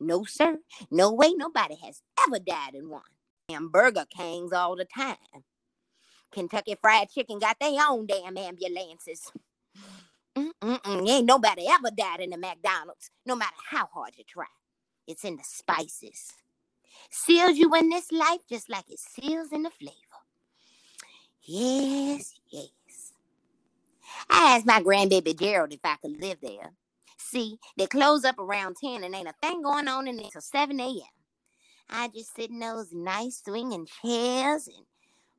No, 0.00 0.24
sir. 0.24 0.58
No 0.90 1.12
way 1.12 1.34
nobody 1.34 1.76
has 1.84 2.00
ever 2.26 2.38
died 2.38 2.74
in 2.74 2.88
one. 2.88 3.02
Damn 3.48 3.68
Burger 3.68 4.06
Kings 4.08 4.54
all 4.54 4.74
the 4.74 4.86
time. 4.86 5.16
Kentucky 6.32 6.76
Fried 6.80 7.10
Chicken 7.10 7.38
got 7.40 7.58
their 7.60 7.78
own 7.90 8.06
damn 8.06 8.38
ambulances. 8.38 9.30
Mm-mm-mm. 10.36 11.08
Ain't 11.08 11.26
nobody 11.26 11.66
ever 11.68 11.90
died 11.90 12.20
in 12.20 12.30
the 12.30 12.38
McDonald's, 12.38 13.10
no 13.26 13.36
matter 13.36 13.56
how 13.70 13.86
hard 13.86 14.12
you 14.16 14.24
try. 14.24 14.46
It's 15.06 15.24
in 15.24 15.36
the 15.36 15.44
spices. 15.44 16.32
Seals 17.10 17.56
you 17.56 17.74
in 17.74 17.88
this 17.88 18.12
life 18.12 18.40
just 18.48 18.70
like 18.70 18.88
it 18.88 18.98
seals 18.98 19.52
in 19.52 19.62
the 19.62 19.70
flavor. 19.70 19.96
Yes, 21.42 22.38
yes. 22.50 22.70
I 24.28 24.56
asked 24.56 24.66
my 24.66 24.80
grandbaby 24.80 25.38
Gerald 25.38 25.72
if 25.72 25.80
I 25.84 25.96
could 25.96 26.20
live 26.20 26.38
there. 26.42 26.72
See, 27.18 27.58
they 27.76 27.86
close 27.86 28.24
up 28.24 28.38
around 28.38 28.76
10 28.76 29.04
and 29.04 29.14
ain't 29.14 29.28
a 29.28 29.34
thing 29.42 29.62
going 29.62 29.88
on 29.88 30.08
in 30.08 30.16
there 30.16 30.30
till 30.30 30.40
7 30.40 30.78
a.m. 30.80 31.00
I 31.88 32.08
just 32.08 32.34
sit 32.34 32.50
in 32.50 32.60
those 32.60 32.92
nice 32.92 33.42
swinging 33.44 33.86
chairs 34.02 34.68
and 34.68 34.86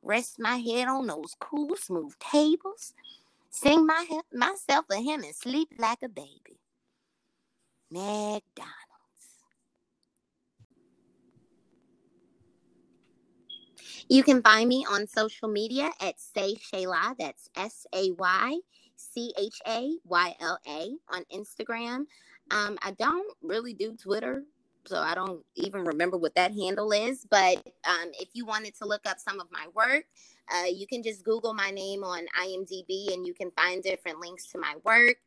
rest 0.01 0.37
my 0.39 0.57
head 0.57 0.87
on 0.87 1.07
those 1.07 1.35
cool, 1.39 1.75
smooth 1.75 2.13
tables, 2.19 2.93
sing 3.51 3.85
my 3.85 4.05
myself 4.33 4.85
a 4.89 4.95
hymn 4.95 5.23
and 5.23 5.35
sleep 5.35 5.69
like 5.77 5.99
a 6.03 6.09
baby. 6.09 6.59
McDonald's. 7.91 8.41
You 14.09 14.23
can 14.23 14.41
find 14.41 14.67
me 14.67 14.85
on 14.89 15.07
social 15.07 15.49
media 15.49 15.89
at 16.01 16.19
Say 16.19 16.55
Chayla. 16.55 17.15
That's 17.19 17.49
S 17.55 17.85
A 17.93 18.11
Y 18.11 18.59
C 18.95 19.33
H 19.37 19.61
A 19.67 19.91
Y 20.05 20.35
L 20.39 20.57
A 20.67 20.95
on 21.13 21.23
Instagram. 21.33 22.05
Um, 22.49 22.77
I 22.81 22.91
don't 22.97 23.35
really 23.41 23.73
do 23.73 23.95
Twitter, 23.95 24.43
so 24.85 24.97
I 24.97 25.15
don't 25.15 25.43
even 25.55 25.83
remember 25.83 26.17
what 26.17 26.35
that 26.35 26.53
handle 26.53 26.91
is. 26.91 27.25
But 27.29 27.57
um, 27.85 28.11
if 28.19 28.29
you 28.33 28.45
wanted 28.45 28.75
to 28.77 28.85
look 28.85 29.05
up 29.05 29.19
some 29.19 29.39
of 29.39 29.47
my 29.51 29.67
work, 29.73 30.05
uh, 30.53 30.65
you 30.65 30.87
can 30.87 31.03
just 31.03 31.23
Google 31.23 31.53
my 31.53 31.71
name 31.71 32.03
on 32.03 32.25
IMDb 32.41 33.13
and 33.13 33.25
you 33.25 33.33
can 33.33 33.51
find 33.51 33.83
different 33.83 34.19
links 34.19 34.47
to 34.47 34.57
my 34.57 34.75
work. 34.83 35.17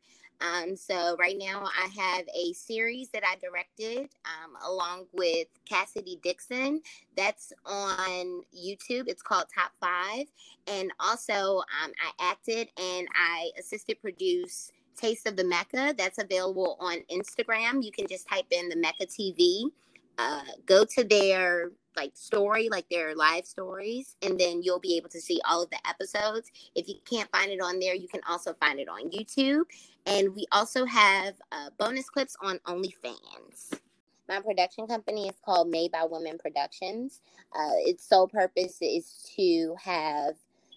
Um, 0.41 0.75
so 0.75 1.15
right 1.17 1.37
now 1.37 1.63
I 1.65 1.87
have 1.97 2.25
a 2.35 2.53
series 2.53 3.09
that 3.09 3.23
I 3.23 3.35
directed 3.37 4.09
um, 4.25 4.55
along 4.67 5.05
with 5.13 5.47
Cassidy 5.65 6.19
Dixon. 6.23 6.81
That's 7.15 7.53
on 7.65 8.41
YouTube. 8.53 9.07
It's 9.07 9.21
called 9.21 9.45
Top 9.53 9.71
Five, 9.79 10.25
and 10.67 10.91
also 10.99 11.59
um, 11.83 11.91
I 12.03 12.31
acted 12.31 12.67
and 12.77 13.07
I 13.15 13.51
assisted 13.57 14.01
produce 14.01 14.71
Taste 14.95 15.27
of 15.27 15.35
the 15.35 15.43
Mecca. 15.43 15.93
That's 15.97 16.17
available 16.17 16.77
on 16.79 16.97
Instagram. 17.11 17.83
You 17.83 17.91
can 17.91 18.07
just 18.07 18.27
type 18.27 18.45
in 18.51 18.69
the 18.69 18.75
Mecca 18.75 19.05
TV. 19.05 19.65
Uh, 20.17 20.41
go 20.65 20.85
to 20.85 21.03
their 21.03 21.71
like 21.97 22.11
story, 22.15 22.69
like 22.69 22.87
their 22.89 23.15
live 23.15 23.45
stories, 23.45 24.15
and 24.21 24.39
then 24.39 24.61
you'll 24.61 24.79
be 24.79 24.97
able 24.97 25.09
to 25.09 25.21
see 25.21 25.39
all 25.47 25.63
of 25.63 25.69
the 25.69 25.79
episodes. 25.87 26.51
If 26.75 26.87
you 26.87 26.95
can't 27.09 27.29
find 27.31 27.51
it 27.51 27.61
on 27.61 27.79
there, 27.79 27.95
you 27.95 28.07
can 28.07 28.21
also 28.27 28.53
find 28.53 28.79
it 28.79 28.89
on 28.89 29.09
YouTube. 29.11 29.63
And 30.05 30.35
we 30.35 30.45
also 30.51 30.85
have 30.85 31.35
uh, 31.51 31.69
bonus 31.77 32.09
clips 32.09 32.35
on 32.41 32.59
OnlyFans. 32.59 33.79
My 34.27 34.39
production 34.39 34.87
company 34.87 35.27
is 35.27 35.35
called 35.43 35.69
Made 35.69 35.91
by 35.91 36.05
Women 36.09 36.37
Productions. 36.37 37.21
Uh, 37.55 37.77
its 37.85 38.07
sole 38.07 38.27
purpose 38.27 38.77
is 38.81 39.31
to 39.35 39.75
have 39.81 40.35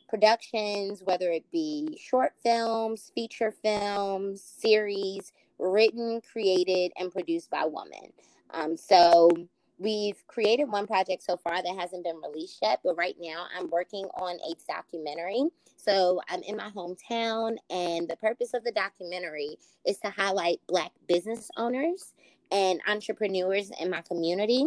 productions, 0.08 1.02
whether 1.02 1.30
it 1.30 1.44
be 1.50 1.98
short 2.00 2.32
films, 2.42 3.12
feature 3.14 3.54
films, 3.62 4.42
series, 4.42 5.32
written, 5.58 6.20
created, 6.32 6.92
and 6.98 7.12
produced 7.12 7.50
by 7.50 7.64
women. 7.64 8.12
Um, 8.50 8.76
so 8.76 9.30
we've 9.78 10.26
created 10.26 10.64
one 10.64 10.86
project 10.86 11.22
so 11.22 11.36
far 11.36 11.62
that 11.62 11.76
hasn't 11.78 12.04
been 12.04 12.20
released 12.20 12.58
yet, 12.62 12.80
but 12.82 12.96
right 12.96 13.16
now 13.20 13.46
I'm 13.56 13.70
working 13.70 14.04
on 14.16 14.36
a 14.36 14.54
documentary. 14.72 15.44
So 15.76 16.20
I'm 16.28 16.42
in 16.42 16.56
my 16.56 16.70
hometown, 16.70 17.56
and 17.70 18.08
the 18.08 18.16
purpose 18.16 18.54
of 18.54 18.64
the 18.64 18.72
documentary 18.72 19.58
is 19.86 19.98
to 19.98 20.10
highlight 20.10 20.60
Black 20.66 20.90
business 21.06 21.50
owners 21.56 22.12
and 22.50 22.80
entrepreneurs 22.88 23.70
in 23.80 23.90
my 23.90 24.02
community. 24.02 24.66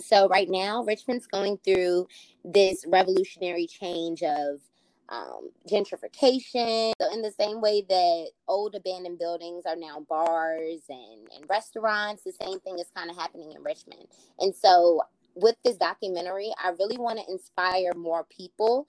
So 0.00 0.28
right 0.28 0.48
now, 0.48 0.84
Richmond's 0.84 1.26
going 1.26 1.58
through 1.64 2.06
this 2.44 2.84
revolutionary 2.86 3.66
change 3.66 4.22
of 4.22 4.60
um, 5.08 5.50
gentrification. 5.68 6.92
So 7.00 7.12
in 7.12 7.22
the 7.22 7.32
same 7.38 7.60
way 7.60 7.84
that 7.88 8.30
old 8.46 8.74
abandoned 8.74 9.18
buildings 9.18 9.64
are 9.66 9.76
now 9.76 10.04
bars 10.08 10.82
and, 10.88 11.28
and 11.34 11.48
restaurants, 11.48 12.24
the 12.24 12.32
same 12.32 12.60
thing 12.60 12.78
is 12.78 12.90
kind 12.94 13.10
of 13.10 13.16
happening 13.16 13.52
in 13.52 13.62
Richmond. 13.62 14.06
And 14.38 14.54
so 14.54 15.02
with 15.34 15.56
this 15.64 15.76
documentary, 15.76 16.52
I 16.62 16.70
really 16.78 16.98
want 16.98 17.18
to 17.18 17.30
inspire 17.30 17.92
more 17.96 18.24
people 18.24 18.86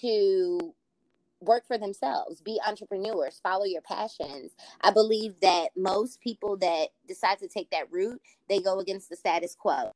to 0.00 0.74
work 1.40 1.66
for 1.66 1.78
themselves, 1.78 2.40
be 2.42 2.60
entrepreneurs, 2.66 3.40
follow 3.42 3.64
your 3.64 3.80
passions. 3.82 4.52
I 4.82 4.90
believe 4.90 5.34
that 5.40 5.68
most 5.76 6.20
people 6.20 6.56
that 6.58 6.88
decide 7.08 7.38
to 7.38 7.48
take 7.48 7.70
that 7.70 7.90
route, 7.90 8.20
they 8.48 8.60
go 8.60 8.78
against 8.78 9.08
the 9.08 9.16
status 9.16 9.56
quo. 9.58 9.92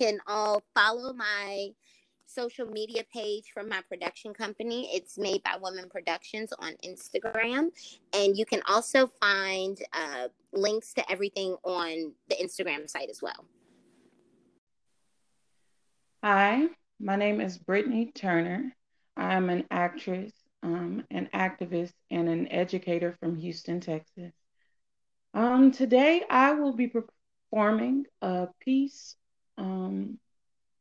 Can 0.00 0.18
all 0.26 0.62
follow 0.74 1.12
my 1.12 1.68
social 2.26 2.66
media 2.66 3.02
page 3.12 3.44
from 3.54 3.68
my 3.68 3.80
production 3.88 4.34
company. 4.34 4.90
It's 4.92 5.16
made 5.16 5.42
by 5.42 5.56
Women 5.60 5.88
Productions 5.88 6.52
on 6.58 6.72
Instagram. 6.84 7.70
And 8.12 8.36
you 8.36 8.44
can 8.44 8.62
also 8.68 9.06
find 9.20 9.78
uh, 9.92 10.28
links 10.52 10.92
to 10.94 11.10
everything 11.10 11.56
on 11.62 12.12
the 12.28 12.36
Instagram 12.36 12.90
site 12.90 13.08
as 13.08 13.22
well. 13.22 13.46
Hi, 16.22 16.66
my 17.00 17.16
name 17.16 17.40
is 17.40 17.56
Brittany 17.56 18.10
Turner. 18.14 18.74
I'm 19.16 19.48
an 19.48 19.64
actress, 19.70 20.32
um, 20.62 21.04
an 21.10 21.30
activist, 21.32 21.92
and 22.10 22.28
an 22.28 22.50
educator 22.50 23.16
from 23.20 23.36
Houston, 23.36 23.80
Texas. 23.80 24.32
Um, 25.32 25.70
today, 25.70 26.22
I 26.28 26.52
will 26.52 26.72
be 26.72 26.88
performing 26.88 28.06
a 28.20 28.48
piece, 28.60 29.16
um, 29.58 30.18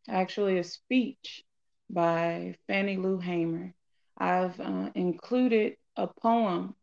actually, 0.07 0.59
a 0.59 0.63
speech 0.63 1.43
by 1.89 2.55
Fannie 2.67 2.97
Lou 2.97 3.19
Hamer. 3.19 3.73
I've 4.17 4.59
uh, 4.59 4.89
included 4.95 5.77
a 5.95 6.07
poem 6.07 6.75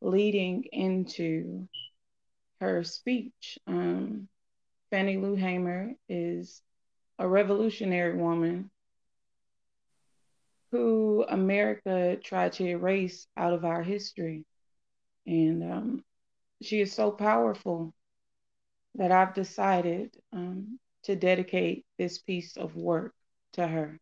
leading 0.00 0.64
into 0.72 1.68
her 2.60 2.84
speech. 2.84 3.58
Um, 3.66 4.28
Fannie 4.90 5.18
Lou 5.18 5.34
Hamer 5.34 5.92
is 6.08 6.62
a 7.18 7.28
revolutionary 7.28 8.16
woman 8.16 8.70
who 10.70 11.24
America 11.28 12.16
tried 12.22 12.52
to 12.54 12.64
erase 12.66 13.26
out 13.36 13.52
of 13.52 13.64
our 13.64 13.82
history. 13.82 14.44
And 15.26 15.62
um, 15.62 16.04
she 16.62 16.80
is 16.80 16.92
so 16.92 17.10
powerful 17.10 17.94
that 18.94 19.12
I've 19.12 19.34
decided 19.34 20.16
um, 20.32 20.78
to 21.04 21.16
dedicate 21.16 21.84
this 21.98 22.18
piece 22.18 22.56
of 22.56 22.76
work 22.76 23.14
to 23.54 23.66
her. 23.66 23.98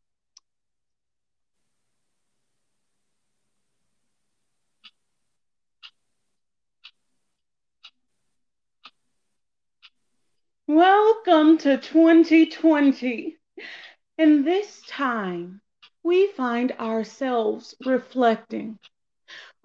Welcome 10.67 11.59
to 11.59 11.79
2020. 11.79 13.37
In 14.19 14.45
this 14.45 14.83
time, 14.88 15.61
we 16.03 16.26
find 16.29 16.73
ourselves 16.73 17.75
reflecting 17.85 18.79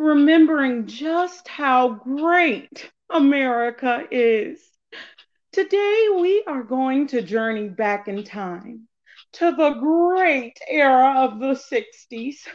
remembering 0.01 0.87
just 0.87 1.47
how 1.47 1.89
great 1.89 2.91
America 3.09 4.03
is. 4.09 4.70
Today, 5.53 6.07
we 6.15 6.45
are 6.47 6.63
going 6.63 7.07
to 7.07 7.21
journey 7.21 7.67
back 7.67 8.07
in 8.07 8.23
time 8.23 8.87
to 9.33 9.51
the 9.51 9.71
great 9.71 10.57
era 10.65 11.25
of 11.25 11.41
the 11.41 11.55
60s, 11.55 12.47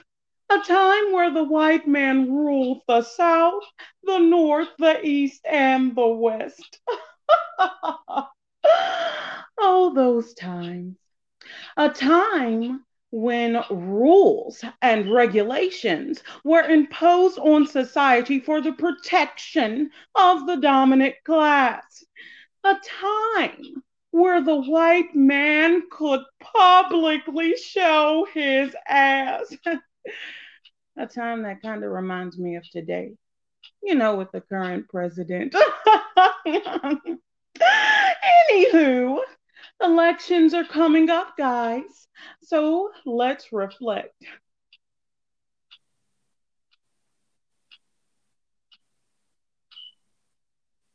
a 0.48 0.58
time 0.60 1.12
where 1.12 1.30
the 1.30 1.44
white 1.44 1.86
man 1.86 2.32
ruled 2.32 2.80
the 2.88 3.02
South, 3.02 3.64
the 4.02 4.16
North, 4.16 4.70
the 4.78 5.04
East, 5.06 5.42
and 5.44 5.94
the 5.94 6.06
West. 6.06 6.80
oh, 9.58 9.92
those 9.94 10.32
times. 10.32 10.96
A 11.76 11.90
time 11.90 12.82
when 13.10 13.62
rules 13.68 14.64
and 14.80 15.12
regulations 15.12 16.22
were 16.44 16.62
imposed 16.62 17.38
on 17.40 17.66
society 17.66 18.40
for 18.40 18.62
the 18.62 18.72
protection 18.72 19.90
of 20.14 20.46
the 20.46 20.56
dominant 20.56 21.16
class. 21.26 22.05
A 22.66 22.80
time 23.00 23.84
where 24.10 24.42
the 24.42 24.60
white 24.60 25.14
man 25.14 25.84
could 25.88 26.22
publicly 26.40 27.56
show 27.56 28.26
his 28.34 28.74
ass. 28.88 29.56
A 30.98 31.06
time 31.06 31.44
that 31.44 31.62
kind 31.62 31.84
of 31.84 31.92
reminds 31.92 32.36
me 32.36 32.56
of 32.56 32.68
today, 32.68 33.12
you 33.84 33.94
know, 33.94 34.16
with 34.16 34.32
the 34.32 34.40
current 34.40 34.88
president. 34.88 35.54
Anywho, 38.50 39.20
elections 39.80 40.52
are 40.52 40.64
coming 40.64 41.08
up, 41.08 41.36
guys. 41.36 42.08
So 42.42 42.90
let's 43.04 43.52
reflect. 43.52 44.12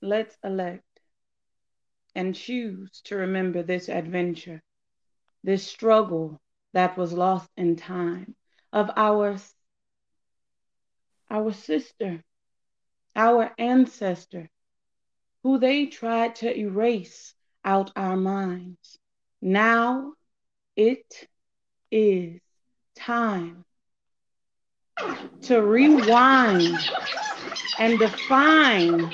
Let's 0.01 0.35
elect 0.43 0.83
and 2.15 2.35
choose 2.35 3.01
to 3.05 3.15
remember 3.15 3.63
this 3.63 3.89
adventure, 3.89 4.61
this 5.43 5.65
struggle 5.65 6.39
that 6.73 6.97
was 6.97 7.13
lost 7.13 7.49
in 7.57 7.75
time 7.75 8.35
of 8.73 8.89
our, 8.95 9.37
our 11.29 11.53
sister, 11.53 12.23
our 13.15 13.51
ancestor, 13.57 14.49
who 15.43 15.57
they 15.57 15.87
tried 15.87 16.35
to 16.35 16.57
erase 16.57 17.33
out 17.63 17.91
our 17.95 18.17
minds. 18.17 18.99
Now 19.41 20.13
it 20.75 21.27
is 21.91 22.39
time 22.95 23.65
to 25.43 25.61
rewind 25.61 26.77
and 27.79 27.97
define 27.97 29.11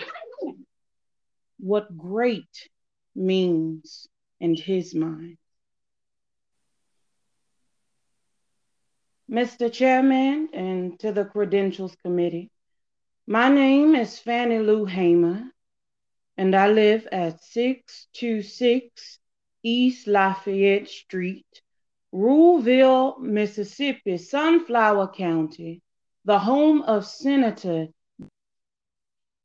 what 1.60 1.98
great 1.98 2.70
means 3.18 4.08
in 4.40 4.56
his 4.56 4.94
mind. 4.94 5.38
Mr. 9.30 9.72
Chairman, 9.72 10.50
and 10.54 10.98
to 11.00 11.12
the 11.12 11.26
Credentials 11.26 11.96
Committee, 12.02 12.50
my 13.26 13.50
name 13.50 13.94
is 13.94 14.20
Fannie 14.20 14.60
Lou 14.60 14.86
Hamer, 14.86 15.52
and 16.38 16.56
I 16.56 16.70
live 16.70 17.08
at 17.12 17.44
626 17.44 19.20
East 19.64 20.08
Lafayette 20.08 20.88
Street, 20.88 21.62
Ruleville, 22.14 23.20
Mississippi, 23.20 24.18
Sunflower 24.18 25.10
County, 25.10 25.82
the 26.24 26.40
home 26.40 26.84
of 26.84 27.06
Senator 27.06 27.88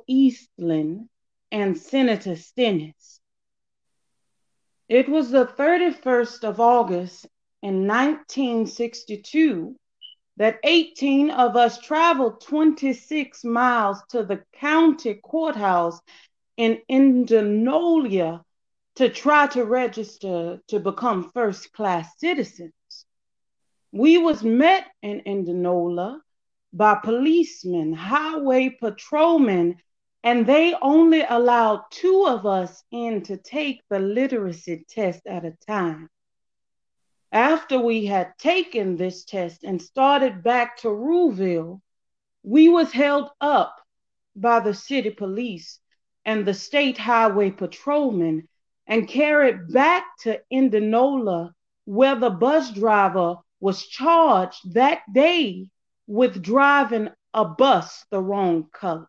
Eastland 0.06 1.08
and 1.50 1.76
Senator 1.76 2.36
Stennis. 2.36 3.20
It 4.88 5.08
was 5.08 5.30
the 5.30 5.46
31st 5.46 6.44
of 6.44 6.60
August 6.60 7.26
in 7.62 7.86
1962 7.86 9.76
that 10.36 10.58
18 10.64 11.30
of 11.30 11.56
us 11.56 11.78
traveled 11.78 12.40
26 12.40 13.44
miles 13.44 14.02
to 14.10 14.24
the 14.24 14.42
county 14.54 15.14
courthouse 15.14 16.00
in 16.56 16.80
Indianola 16.88 18.44
to 18.96 19.08
try 19.08 19.46
to 19.48 19.64
register 19.64 20.60
to 20.68 20.80
become 20.80 21.30
first 21.30 21.72
class 21.72 22.18
citizens. 22.18 22.72
We 23.92 24.18
was 24.18 24.42
met 24.42 24.86
in 25.02 25.20
Indianola 25.20 26.20
by 26.72 26.96
policemen, 26.96 27.92
highway 27.92 28.70
patrolmen, 28.70 29.76
and 30.24 30.46
they 30.46 30.74
only 30.80 31.22
allowed 31.22 31.82
two 31.90 32.24
of 32.26 32.46
us 32.46 32.84
in 32.90 33.22
to 33.22 33.36
take 33.36 33.82
the 33.88 33.98
literacy 33.98 34.84
test 34.88 35.26
at 35.26 35.44
a 35.44 35.56
time. 35.66 36.08
After 37.32 37.78
we 37.80 38.06
had 38.06 38.38
taken 38.38 38.96
this 38.96 39.24
test 39.24 39.64
and 39.64 39.80
started 39.80 40.42
back 40.42 40.76
to 40.78 40.90
Ruleville, 40.90 41.80
we 42.42 42.68
was 42.68 42.92
held 42.92 43.30
up 43.40 43.80
by 44.36 44.60
the 44.60 44.74
city 44.74 45.10
police 45.10 45.80
and 46.24 46.44
the 46.44 46.54
state 46.54 46.98
highway 46.98 47.50
patrolmen 47.50 48.48
and 48.86 49.08
carried 49.08 49.72
back 49.72 50.04
to 50.20 50.40
Indianola, 50.50 51.54
where 51.84 52.16
the 52.16 52.30
bus 52.30 52.70
driver 52.72 53.36
was 53.60 53.86
charged 53.86 54.74
that 54.74 55.00
day 55.12 55.68
with 56.06 56.42
driving 56.42 57.08
a 57.32 57.44
bus 57.44 58.04
the 58.10 58.20
wrong 58.20 58.68
color. 58.72 59.08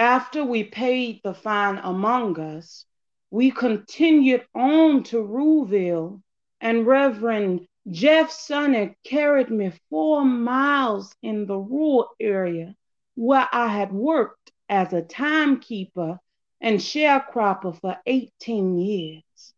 After 0.00 0.46
we 0.46 0.64
paid 0.64 1.20
the 1.22 1.34
fine 1.34 1.76
among 1.76 2.40
us, 2.40 2.86
we 3.30 3.50
continued 3.50 4.46
on 4.54 5.02
to 5.02 5.20
Ruleville, 5.20 6.22
and 6.58 6.86
Reverend 6.86 7.68
Jeff 7.86 8.30
Sunny 8.30 8.96
carried 9.04 9.50
me 9.50 9.72
four 9.90 10.24
miles 10.24 11.14
in 11.20 11.44
the 11.44 11.58
rural 11.58 12.08
area 12.18 12.74
where 13.14 13.46
I 13.52 13.68
had 13.68 13.92
worked 13.92 14.50
as 14.70 14.90
a 14.94 15.02
timekeeper 15.02 16.18
and 16.62 16.80
sharecropper 16.80 17.78
for 17.78 17.98
18 18.06 18.78
years. 18.78 19.54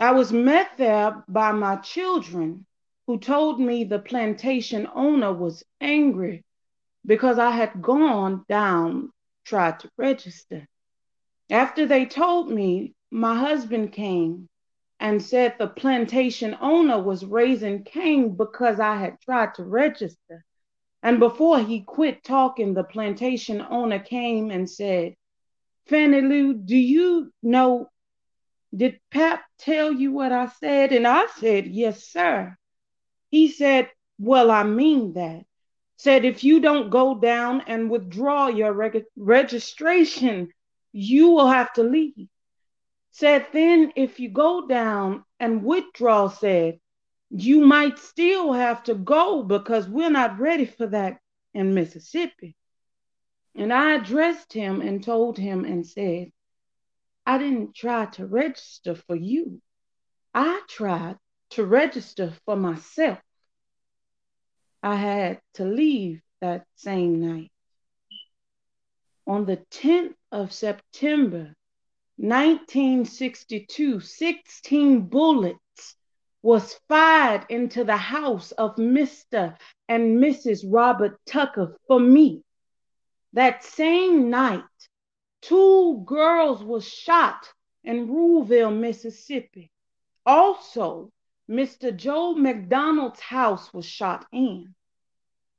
I 0.00 0.10
was 0.10 0.32
met 0.32 0.76
there 0.78 1.22
by 1.28 1.52
my 1.52 1.76
children 1.76 2.66
who 3.06 3.20
told 3.20 3.60
me 3.60 3.84
the 3.84 4.00
plantation 4.00 4.88
owner 4.92 5.32
was 5.32 5.62
angry 5.80 6.42
because 7.06 7.38
I 7.38 7.52
had 7.52 7.80
gone 7.80 8.44
down, 8.48 9.12
tried 9.44 9.80
to 9.80 9.90
register. 9.96 10.68
After 11.50 11.86
they 11.86 12.06
told 12.06 12.50
me, 12.50 12.94
my 13.10 13.36
husband 13.36 13.92
came 13.92 14.48
and 14.98 15.22
said 15.22 15.56
the 15.58 15.68
plantation 15.68 16.56
owner 16.60 17.00
was 17.00 17.24
raising 17.24 17.84
Cain 17.84 18.36
because 18.36 18.80
I 18.80 18.96
had 18.96 19.20
tried 19.20 19.54
to 19.54 19.64
register. 19.64 20.44
And 21.02 21.18
before 21.18 21.60
he 21.60 21.82
quit 21.82 22.24
talking, 22.24 22.72
the 22.72 22.84
plantation 22.84 23.60
owner 23.60 23.98
came 23.98 24.50
and 24.50 24.68
said, 24.68 25.14
Fannie 25.86 26.22
Lou, 26.22 26.54
do 26.54 26.76
you 26.76 27.30
know, 27.42 27.90
did 28.74 28.98
Pap 29.10 29.44
tell 29.58 29.92
you 29.92 30.12
what 30.12 30.32
I 30.32 30.46
said? 30.46 30.92
And 30.92 31.06
I 31.06 31.26
said, 31.38 31.66
Yes, 31.66 32.04
sir. 32.04 32.56
He 33.30 33.48
said, 33.48 33.90
Well, 34.18 34.50
I 34.50 34.62
mean 34.62 35.12
that. 35.14 35.44
Said, 35.96 36.24
if 36.24 36.42
you 36.44 36.60
don't 36.60 36.90
go 36.90 37.14
down 37.14 37.62
and 37.66 37.90
withdraw 37.90 38.48
your 38.48 38.72
reg- 38.72 39.04
registration, 39.16 40.52
you 40.92 41.30
will 41.30 41.48
have 41.48 41.72
to 41.74 41.82
leave. 41.82 42.28
Said, 43.12 43.46
then 43.52 43.92
if 43.94 44.18
you 44.18 44.28
go 44.28 44.66
down 44.66 45.24
and 45.38 45.64
withdraw, 45.64 46.28
said, 46.28 46.80
you 47.30 47.60
might 47.60 47.98
still 47.98 48.52
have 48.52 48.82
to 48.84 48.94
go 48.94 49.42
because 49.42 49.88
we're 49.88 50.10
not 50.10 50.38
ready 50.38 50.66
for 50.66 50.86
that 50.88 51.18
in 51.52 51.74
Mississippi. 51.74 52.56
And 53.54 53.72
I 53.72 53.94
addressed 53.94 54.52
him 54.52 54.80
and 54.80 55.02
told 55.02 55.38
him 55.38 55.64
and 55.64 55.86
said, 55.86 56.32
I 57.24 57.38
didn't 57.38 57.74
try 57.74 58.06
to 58.06 58.26
register 58.26 58.94
for 58.96 59.16
you. 59.16 59.60
I 60.34 60.60
tried 60.68 61.18
to 61.50 61.64
register 61.64 62.32
for 62.44 62.56
myself. 62.56 63.18
I 64.84 64.96
had 64.96 65.40
to 65.54 65.64
leave 65.64 66.20
that 66.42 66.66
same 66.76 67.18
night. 67.18 67.50
On 69.26 69.46
the 69.46 69.56
10th 69.70 70.14
of 70.30 70.52
September, 70.52 71.54
1962, 72.16 74.00
16 74.00 75.00
bullets 75.06 75.96
was 76.42 76.78
fired 76.86 77.46
into 77.48 77.84
the 77.84 77.96
house 77.96 78.52
of 78.52 78.76
Mr. 78.76 79.56
and 79.88 80.22
Mrs. 80.22 80.66
Robert 80.70 81.18
Tucker 81.24 81.78
for 81.86 81.98
me. 81.98 82.42
That 83.32 83.64
same 83.64 84.28
night, 84.28 84.64
two 85.40 86.02
girls 86.04 86.62
were 86.62 86.82
shot 86.82 87.48
in 87.84 88.06
Ruleville, 88.06 88.70
Mississippi. 88.70 89.70
Also, 90.26 91.10
Mr. 91.48 91.94
Joe 91.94 92.34
McDonald's 92.34 93.20
house 93.20 93.72
was 93.72 93.84
shot 93.84 94.26
in. 94.32 94.74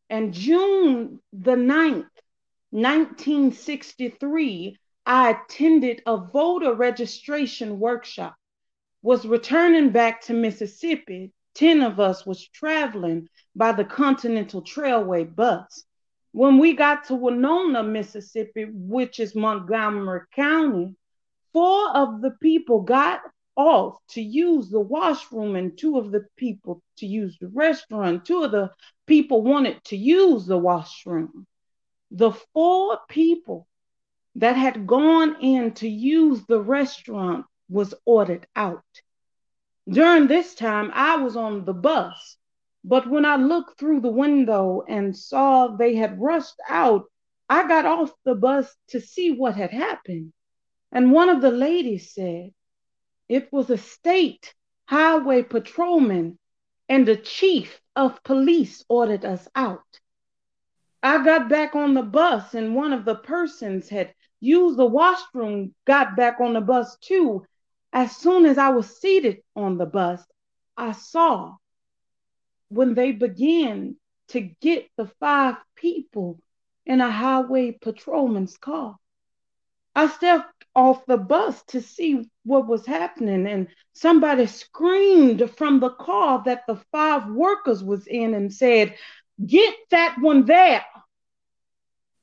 And 0.10 0.34
June 0.34 1.20
the 1.32 1.56
9th, 1.56 2.10
1963, 2.72 4.78
I 5.06 5.30
attended 5.30 6.02
a 6.06 6.18
voter 6.18 6.74
registration 6.74 7.80
workshop. 7.80 8.36
Was 9.02 9.26
returning 9.26 9.92
back 9.92 10.22
to 10.22 10.34
Mississippi. 10.34 11.32
10 11.54 11.84
of 11.84 12.00
us 12.00 12.26
was 12.26 12.48
traveling 12.50 13.30
by 13.56 13.72
the 13.72 13.86
Continental 13.86 14.62
Trailway 14.62 15.24
bus. 15.24 15.86
When 16.32 16.58
we 16.58 16.74
got 16.74 17.06
to 17.06 17.16
Winona, 17.16 17.84
Mississippi, 17.84 18.66
which 18.72 19.20
is 19.20 19.36
Montgomery 19.36 20.22
County, 20.36 20.96
four 21.54 21.96
of 21.96 22.22
the 22.22 22.32
people 22.42 22.82
got 22.82 23.22
off 23.56 23.98
to 24.10 24.22
use 24.22 24.70
the 24.70 24.80
washroom 24.80 25.56
and 25.56 25.78
two 25.78 25.98
of 25.98 26.12
the 26.12 26.26
people 26.36 26.82
to 26.98 27.06
use 27.06 27.38
the 27.40 27.48
restaurant. 27.48 28.26
Two 28.26 28.44
of 28.44 28.52
the 28.52 28.72
people 29.06 29.42
wanted 29.42 29.84
to 29.86 29.98
use 29.98 30.46
the 30.46 30.58
washroom. 30.58 31.48
The 32.12 32.32
four 32.54 33.00
people 33.10 33.68
that 34.36 34.56
had 34.56 34.86
gone 34.86 35.38
in 35.42 35.72
to 35.76 35.88
use 35.88 36.46
the 36.46 36.62
restaurant 36.62 37.46
was 37.70 37.94
ordered 38.06 38.46
out. 38.56 38.84
During 39.88 40.28
this 40.28 40.56
time, 40.56 40.92
I 40.94 41.18
was 41.18 41.36
on 41.36 41.66
the 41.66 41.74
bus, 41.74 42.38
but 42.84 43.10
when 43.10 43.26
I 43.26 43.36
looked 43.38 43.80
through 43.80 44.02
the 44.02 44.12
window 44.12 44.84
and 44.88 45.16
saw 45.16 45.68
they 45.68 45.96
had 45.96 46.20
rushed 46.20 46.60
out, 46.68 47.06
I 47.48 47.68
got 47.68 47.86
off 47.86 48.12
the 48.24 48.36
bus 48.36 48.76
to 48.90 49.00
see 49.00 49.32
what 49.32 49.56
had 49.56 49.72
happened. 49.72 50.34
And 50.92 51.12
one 51.12 51.30
of 51.30 51.42
the 51.42 51.52
ladies 51.52 52.14
said, 52.14 52.52
it 53.28 53.52
was 53.52 53.70
a 53.70 53.78
state 53.78 54.54
highway 54.86 55.44
patrolman 55.44 56.38
and 56.88 57.08
the 57.08 57.18
chief 57.18 57.82
of 57.96 58.24
police 58.24 58.84
ordered 58.88 59.26
us 59.26 59.48
out. 59.56 60.00
I 61.02 61.24
got 61.24 61.50
back 61.50 61.76
on 61.76 61.94
the 61.94 62.04
bus 62.04 62.54
and 62.54 62.76
one 62.76 62.94
of 62.94 63.06
the 63.06 63.16
persons 63.16 63.90
had 63.90 64.14
used 64.40 64.78
the 64.78 64.86
washroom, 64.86 65.74
got 65.86 66.16
back 66.16 66.40
on 66.40 66.54
the 66.54 66.62
bus 66.62 66.98
too. 66.98 67.46
As 67.94 68.16
soon 68.16 68.46
as 68.46 68.58
I 68.58 68.70
was 68.70 68.98
seated 68.98 69.42
on 69.56 69.78
the 69.78 69.86
bus, 69.86 70.24
I 70.78 70.92
saw 70.92 71.56
when 72.70 72.94
they 72.94 73.12
began 73.12 73.96
to 74.30 74.42
get 74.42 74.90
the 74.98 75.08
five 75.20 75.56
people 75.76 76.40
in 76.86 77.02
a 77.02 77.10
highway 77.10 77.72
patrolman's 77.72 78.58
car. 78.58 78.98
I 79.96 80.08
stepped 80.08 80.55
off 80.76 81.06
the 81.06 81.18
bus 81.18 81.64
to 81.64 81.82
see 81.82 82.30
what 82.44 82.68
was 82.68 82.86
happening, 82.86 83.48
and 83.48 83.68
somebody 83.94 84.46
screamed 84.46 85.50
from 85.52 85.80
the 85.80 85.92
car 85.92 86.44
that 86.46 86.64
the 86.68 86.76
five 86.92 87.28
workers 87.30 87.84
was 87.84 88.06
in 88.08 88.34
and 88.34 88.54
said, 88.54 88.98
"Get 89.46 89.76
that 89.92 90.18
one 90.20 90.46
there." 90.46 90.86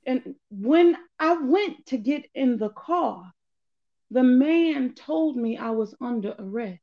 And 0.04 0.34
when 0.50 0.96
I 1.18 1.34
went 1.34 1.86
to 1.86 1.96
get 1.96 2.28
in 2.34 2.58
the 2.58 2.70
car, 2.70 3.32
the 4.10 4.22
man 4.22 4.94
told 4.94 5.36
me 5.36 5.56
I 5.56 5.70
was 5.70 5.94
under 6.00 6.34
arrest. 6.38 6.82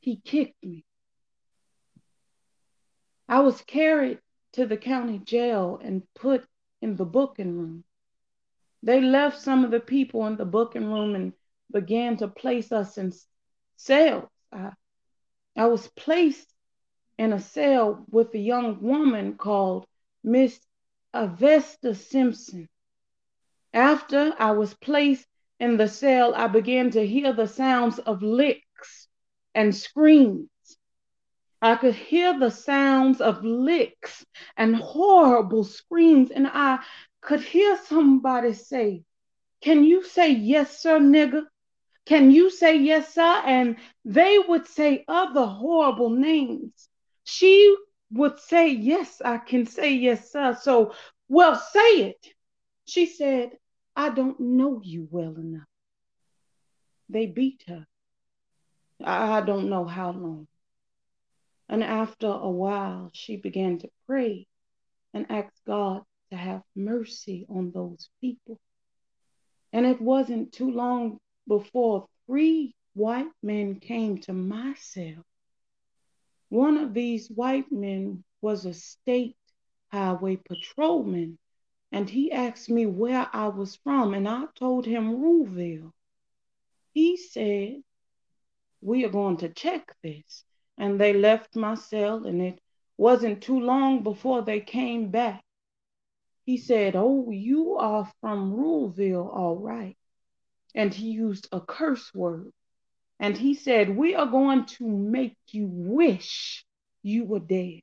He 0.00 0.16
kicked 0.16 0.62
me. 0.64 0.84
I 3.28 3.40
was 3.40 3.60
carried 3.62 4.20
to 4.52 4.66
the 4.66 4.76
county 4.76 5.18
jail 5.18 5.78
and 5.82 6.02
put 6.14 6.44
in 6.80 6.96
the 6.96 7.04
booking 7.04 7.56
room. 7.56 7.84
They 8.82 9.00
left 9.00 9.40
some 9.40 9.64
of 9.64 9.70
the 9.70 9.80
people 9.80 10.26
in 10.26 10.36
the 10.36 10.44
booking 10.44 10.90
room 10.90 11.14
and 11.14 11.32
began 11.70 12.16
to 12.18 12.28
place 12.28 12.72
us 12.72 12.96
in 12.98 13.12
cells. 13.76 14.28
I, 14.52 14.72
I 15.56 15.66
was 15.66 15.88
placed 15.88 16.52
in 17.18 17.32
a 17.32 17.40
cell 17.40 18.04
with 18.10 18.32
a 18.34 18.38
young 18.38 18.80
woman 18.80 19.36
called 19.36 19.86
Miss 20.24 20.58
Ivesta 21.14 21.94
Simpson. 21.94 22.68
After 23.72 24.34
I 24.38 24.52
was 24.52 24.74
placed 24.74 25.26
in 25.58 25.76
the 25.76 25.88
cell, 25.88 26.34
I 26.34 26.46
began 26.46 26.90
to 26.92 27.06
hear 27.06 27.32
the 27.32 27.46
sounds 27.46 27.98
of 27.98 28.22
licks 28.22 29.08
and 29.54 29.74
screams. 29.74 30.48
I 31.60 31.76
could 31.76 31.94
hear 31.94 32.38
the 32.38 32.50
sounds 32.50 33.20
of 33.20 33.44
licks 33.44 34.24
and 34.56 34.74
horrible 34.74 35.64
screams, 35.64 36.30
and 36.30 36.46
I 36.46 36.82
could 37.20 37.42
hear 37.42 37.76
somebody 37.76 38.52
say, 38.54 39.04
Can 39.60 39.84
you 39.84 40.04
say 40.04 40.30
yes, 40.32 40.80
sir, 40.80 40.98
nigga? 40.98 41.42
Can 42.06 42.30
you 42.30 42.50
say 42.50 42.76
yes, 42.78 43.14
sir? 43.14 43.42
And 43.44 43.76
they 44.04 44.38
would 44.38 44.66
say 44.66 45.04
other 45.08 45.44
horrible 45.46 46.10
names. 46.10 46.88
She 47.24 47.76
would 48.12 48.38
say, 48.40 48.70
Yes, 48.70 49.20
I 49.24 49.38
can 49.38 49.66
say 49.66 49.94
yes, 49.94 50.30
sir. 50.32 50.54
So, 50.60 50.94
well, 51.28 51.56
say 51.56 52.02
it. 52.10 52.26
She 52.86 53.06
said, 53.06 53.50
I 53.96 54.10
don't 54.10 54.40
know 54.40 54.80
you 54.82 55.06
well 55.10 55.36
enough. 55.36 55.68
They 57.08 57.26
beat 57.26 57.64
her. 57.68 57.86
I 59.04 59.40
don't 59.40 59.68
know 59.70 59.84
how 59.84 60.12
long. 60.12 60.46
And 61.68 61.82
after 61.82 62.26
a 62.26 62.50
while, 62.50 63.10
she 63.12 63.36
began 63.36 63.78
to 63.78 63.90
pray 64.06 64.46
and 65.14 65.30
ask 65.30 65.52
God 65.66 66.02
to 66.30 66.36
have 66.36 66.62
mercy 66.74 67.46
on 67.48 67.70
those 67.72 68.08
people. 68.20 68.58
And 69.72 69.86
it 69.86 70.00
wasn't 70.00 70.52
too 70.52 70.70
long 70.70 71.18
before 71.46 72.06
three 72.26 72.74
white 72.94 73.30
men 73.42 73.80
came 73.80 74.18
to 74.18 74.32
my 74.32 74.74
cell. 74.74 75.24
One 76.48 76.76
of 76.76 76.94
these 76.94 77.28
white 77.28 77.70
men 77.70 78.24
was 78.40 78.66
a 78.66 78.74
state 78.74 79.36
highway 79.92 80.36
patrolman, 80.36 81.38
and 81.92 82.08
he 82.08 82.32
asked 82.32 82.70
me 82.70 82.86
where 82.86 83.28
I 83.32 83.48
was 83.48 83.76
from, 83.76 84.14
and 84.14 84.28
I 84.28 84.46
told 84.54 84.86
him 84.86 85.20
Ruleville. 85.20 85.92
He 86.92 87.16
said, 87.16 87.82
We 88.80 89.04
are 89.04 89.10
going 89.10 89.38
to 89.38 89.48
check 89.48 89.94
this. 90.02 90.44
And 90.78 91.00
they 91.00 91.12
left 91.12 91.56
my 91.56 91.74
cell, 91.74 92.26
and 92.26 92.40
it 92.40 92.60
wasn't 92.96 93.42
too 93.42 93.60
long 93.60 94.02
before 94.02 94.42
they 94.42 94.60
came 94.60 95.10
back 95.10 95.44
he 96.46 96.56
said, 96.58 96.96
Oh, 96.96 97.30
you 97.30 97.76
are 97.76 98.10
from 98.20 98.54
Ruleville, 98.54 99.28
all 99.28 99.56
right. 99.56 99.96
And 100.74 100.94
he 100.94 101.10
used 101.10 101.48
a 101.52 101.60
curse 101.60 102.12
word. 102.14 102.52
And 103.20 103.36
he 103.36 103.54
said, 103.54 103.96
We 103.96 104.14
are 104.14 104.26
going 104.26 104.66
to 104.78 104.86
make 104.88 105.36
you 105.48 105.66
wish 105.70 106.64
you 107.02 107.24
were 107.24 107.40
dead. 107.40 107.80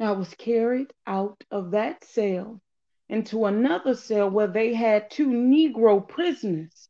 I 0.00 0.12
was 0.12 0.34
carried 0.34 0.92
out 1.06 1.42
of 1.50 1.72
that 1.72 2.04
cell 2.04 2.60
into 3.08 3.46
another 3.46 3.94
cell 3.94 4.30
where 4.30 4.48
they 4.48 4.74
had 4.74 5.10
two 5.10 5.28
Negro 5.28 6.06
prisoners. 6.06 6.88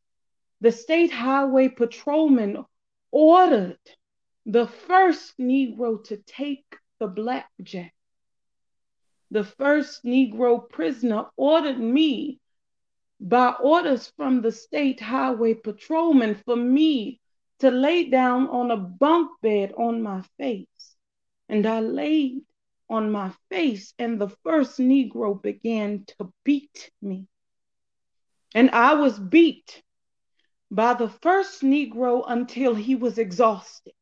the 0.60 0.72
state 0.72 1.12
highway 1.12 1.68
patrolman 1.68 2.64
ordered 3.12 3.78
the 4.46 4.66
first 4.66 5.38
Negro 5.38 6.02
to 6.04 6.16
take 6.18 6.66
the 6.98 7.06
blackjack. 7.08 7.95
The 9.30 9.44
first 9.44 10.04
Negro 10.04 10.68
prisoner 10.68 11.26
ordered 11.36 11.78
me 11.78 12.38
by 13.18 13.54
orders 13.60 14.12
from 14.16 14.42
the 14.42 14.52
state 14.52 15.00
highway 15.00 15.54
patrolman 15.54 16.36
for 16.44 16.56
me 16.56 17.20
to 17.58 17.70
lay 17.70 18.04
down 18.04 18.48
on 18.48 18.70
a 18.70 18.76
bunk 18.76 19.30
bed 19.40 19.72
on 19.76 20.02
my 20.02 20.22
face. 20.38 20.96
And 21.48 21.66
I 21.66 21.80
laid 21.80 22.42
on 22.88 23.10
my 23.10 23.32
face, 23.50 23.94
and 23.98 24.20
the 24.20 24.28
first 24.44 24.78
Negro 24.78 25.40
began 25.40 26.04
to 26.18 26.32
beat 26.44 26.90
me. 27.02 27.26
And 28.54 28.70
I 28.70 28.94
was 28.94 29.18
beat 29.18 29.82
by 30.70 30.94
the 30.94 31.08
first 31.08 31.62
Negro 31.62 32.24
until 32.26 32.74
he 32.74 32.94
was 32.94 33.18
exhausted. 33.18 33.92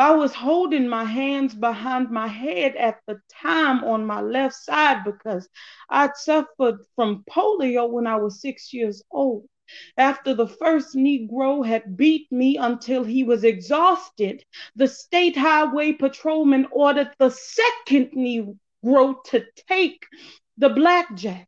I 0.00 0.12
was 0.12 0.32
holding 0.32 0.88
my 0.88 1.04
hands 1.04 1.54
behind 1.54 2.10
my 2.10 2.26
head 2.26 2.74
at 2.74 3.00
the 3.06 3.20
time 3.30 3.84
on 3.84 4.06
my 4.06 4.22
left 4.22 4.54
side 4.54 5.04
because 5.04 5.46
I'd 5.90 6.16
suffered 6.16 6.78
from 6.96 7.22
polio 7.28 7.86
when 7.86 8.06
I 8.06 8.16
was 8.16 8.40
six 8.40 8.72
years 8.72 9.02
old. 9.10 9.46
After 9.98 10.32
the 10.32 10.48
first 10.48 10.96
Negro 10.96 11.66
had 11.66 11.98
beat 11.98 12.32
me 12.32 12.56
until 12.56 13.04
he 13.04 13.24
was 13.24 13.44
exhausted, 13.44 14.42
the 14.74 14.88
state 14.88 15.36
highway 15.36 15.92
patrolman 15.92 16.66
ordered 16.72 17.10
the 17.18 17.28
second 17.28 18.12
Negro 18.12 19.22
to 19.24 19.44
take 19.68 20.06
the 20.56 20.70
blackjack. 20.70 21.46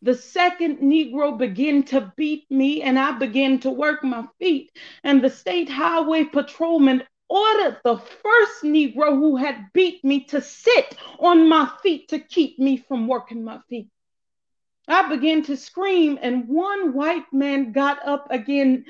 The 0.00 0.14
second 0.14 0.78
Negro 0.78 1.36
began 1.36 1.82
to 1.92 2.10
beat 2.16 2.50
me, 2.50 2.80
and 2.80 2.98
I 2.98 3.12
began 3.12 3.58
to 3.60 3.70
work 3.70 4.02
my 4.02 4.24
feet. 4.38 4.72
And 5.04 5.22
the 5.22 5.28
state 5.28 5.68
highway 5.68 6.24
patrolman 6.24 7.02
ordered 7.30 7.80
the 7.84 7.96
first 7.96 8.64
Negro 8.64 9.10
who 9.10 9.36
had 9.36 9.72
beat 9.72 10.04
me 10.04 10.24
to 10.24 10.42
sit 10.42 10.96
on 11.20 11.48
my 11.48 11.70
feet 11.82 12.08
to 12.08 12.18
keep 12.18 12.58
me 12.58 12.76
from 12.76 13.06
working 13.06 13.44
my 13.44 13.60
feet. 13.68 13.88
I 14.88 15.08
began 15.08 15.42
to 15.44 15.56
scream, 15.56 16.18
and 16.20 16.48
one 16.48 16.92
white 16.92 17.32
man 17.32 17.70
got 17.70 18.04
up 18.04 18.26
again 18.30 18.84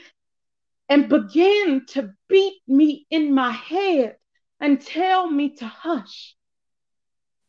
and 0.89 1.09
began 1.11 1.85
to 1.89 2.15
beat 2.29 2.63
me 2.67 3.07
in 3.11 3.35
my 3.35 3.51
head 3.51 4.17
and 4.59 4.81
tell 4.81 5.31
me 5.31 5.51
to 5.57 5.67
hush. 5.67 6.35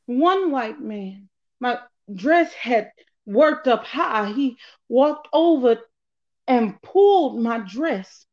One 0.08 0.51
white 0.51 0.82
man, 0.82 1.30
my 1.62 1.80
dress 2.13 2.54
had 2.54 2.91
worked 3.25 3.69
up 3.69 3.86
high, 3.86 4.34
he 4.34 4.58
walked 4.89 5.30
over 5.32 5.77
and 6.47 6.82
pulled 6.82 7.41
my 7.41 7.60
dress 7.60 8.25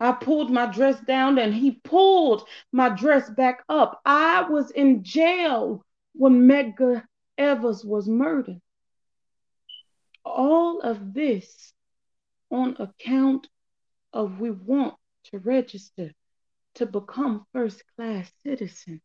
I 0.00 0.12
pulled 0.12 0.50
my 0.50 0.66
dress 0.66 1.00
down 1.00 1.38
and 1.38 1.52
he 1.52 1.72
pulled 1.72 2.46
my 2.70 2.88
dress 2.88 3.28
back 3.30 3.64
up. 3.68 4.00
I 4.04 4.42
was 4.42 4.70
in 4.70 5.02
jail 5.02 5.84
when 6.12 6.46
Medgar 6.46 7.04
Evers 7.36 7.84
was 7.84 8.08
murdered. 8.08 8.60
All 10.24 10.80
of 10.80 11.14
this 11.14 11.72
on 12.50 12.76
account 12.78 13.48
of 14.12 14.40
we 14.40 14.50
want 14.50 14.94
to 15.24 15.38
register 15.38 16.12
to 16.74 16.86
become 16.86 17.46
first 17.52 17.82
class 17.96 18.30
citizens. 18.44 19.00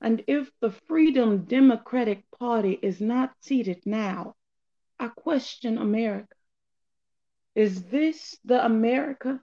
And 0.00 0.24
if 0.26 0.50
the 0.60 0.72
Freedom 0.88 1.44
Democratic 1.44 2.24
Party 2.36 2.78
is 2.82 3.00
not 3.00 3.32
seated 3.40 3.82
now, 3.86 4.34
I 4.98 5.08
question 5.08 5.78
America. 5.78 6.34
Is 7.54 7.84
this 7.84 8.36
the 8.44 8.64
America 8.64 9.40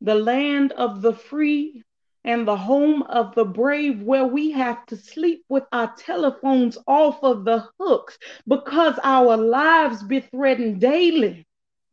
the 0.00 0.14
land 0.14 0.72
of 0.72 1.02
the 1.02 1.12
free 1.12 1.82
and 2.24 2.46
the 2.46 2.56
home 2.56 3.02
of 3.02 3.34
the 3.34 3.44
brave, 3.44 4.02
where 4.02 4.26
we 4.26 4.50
have 4.50 4.84
to 4.86 4.96
sleep 4.96 5.44
with 5.48 5.64
our 5.72 5.94
telephones 5.96 6.76
off 6.86 7.22
of 7.22 7.44
the 7.44 7.66
hooks 7.78 8.18
because 8.46 8.98
our 9.02 9.36
lives 9.36 10.02
be 10.02 10.20
threatened 10.20 10.80
daily, 10.80 11.46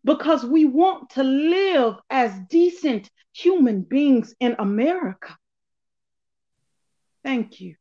because 0.04 0.44
we 0.46 0.66
want 0.66 1.10
to 1.12 1.24
live 1.24 1.96
as 2.10 2.32
decent 2.50 3.10
human 3.34 3.82
beings 3.82 4.36
in 4.40 4.56
America. 4.60 5.38
Thank 7.24 7.62
you. 7.62 7.76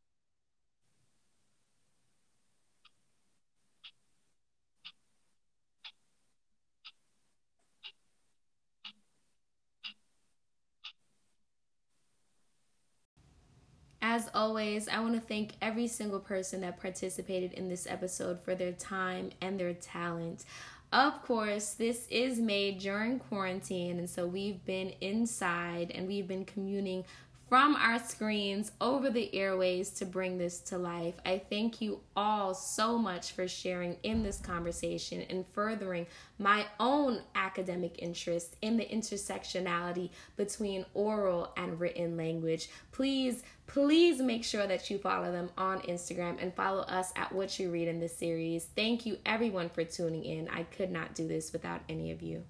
As 14.01 14.26
always, 14.37 14.87
I 14.87 14.99
want 14.99 15.15
to 15.15 15.19
thank 15.19 15.53
every 15.63 15.87
single 15.87 16.19
person 16.19 16.61
that 16.61 16.79
participated 16.79 17.53
in 17.53 17.67
this 17.67 17.87
episode 17.89 18.39
for 18.39 18.53
their 18.53 18.71
time 18.71 19.31
and 19.41 19.59
their 19.59 19.73
talent. 19.73 20.45
Of 20.93 21.23
course, 21.23 21.73
this 21.73 22.07
is 22.09 22.39
made 22.39 22.79
during 22.79 23.19
quarantine, 23.19 23.97
and 23.97 24.09
so 24.09 24.27
we've 24.27 24.63
been 24.63 24.93
inside 25.01 25.91
and 25.93 26.07
we've 26.07 26.27
been 26.27 26.45
communing 26.45 27.03
from 27.49 27.75
our 27.77 27.99
screens 27.99 28.71
over 28.81 29.09
the 29.09 29.33
airways 29.33 29.89
to 29.91 30.05
bring 30.05 30.37
this 30.37 30.59
to 30.59 30.77
life. 30.77 31.13
I 31.25 31.41
thank 31.49 31.81
you 31.81 32.01
all 32.15 32.53
so 32.53 32.97
much 32.97 33.31
for 33.31 33.47
sharing 33.47 33.95
in 34.03 34.21
this 34.21 34.37
conversation 34.37 35.21
and 35.29 35.45
furthering 35.53 36.07
my 36.39 36.65
own 36.79 37.21
academic 37.35 37.99
interest 37.99 38.57
in 38.61 38.75
the 38.75 38.85
intersectionality 38.85 40.09
between 40.35 40.85
oral 40.93 41.53
and 41.55 41.79
written 41.79 42.17
language. 42.17 42.69
Please, 42.91 43.43
please 43.65 44.19
make 44.19 44.43
sure 44.43 44.67
that 44.67 44.89
you 44.89 44.97
follow 44.97 45.31
them 45.31 45.49
on 45.57 45.79
Instagram 45.81 46.41
and 46.41 46.53
follow 46.53 46.81
us 46.83 47.13
at 47.15 47.31
What 47.31 47.57
You 47.57 47.71
Read 47.71 47.87
in 47.87 47.99
this 47.99 48.15
series. 48.15 48.65
Thank 48.75 49.05
you, 49.05 49.17
everyone, 49.25 49.69
for 49.69 49.85
tuning 49.85 50.25
in. 50.25 50.49
I 50.49 50.63
could 50.63 50.91
not 50.91 51.15
do 51.15 51.27
this 51.27 51.53
without 51.53 51.81
any 51.87 52.11
of 52.11 52.21
you. 52.21 52.43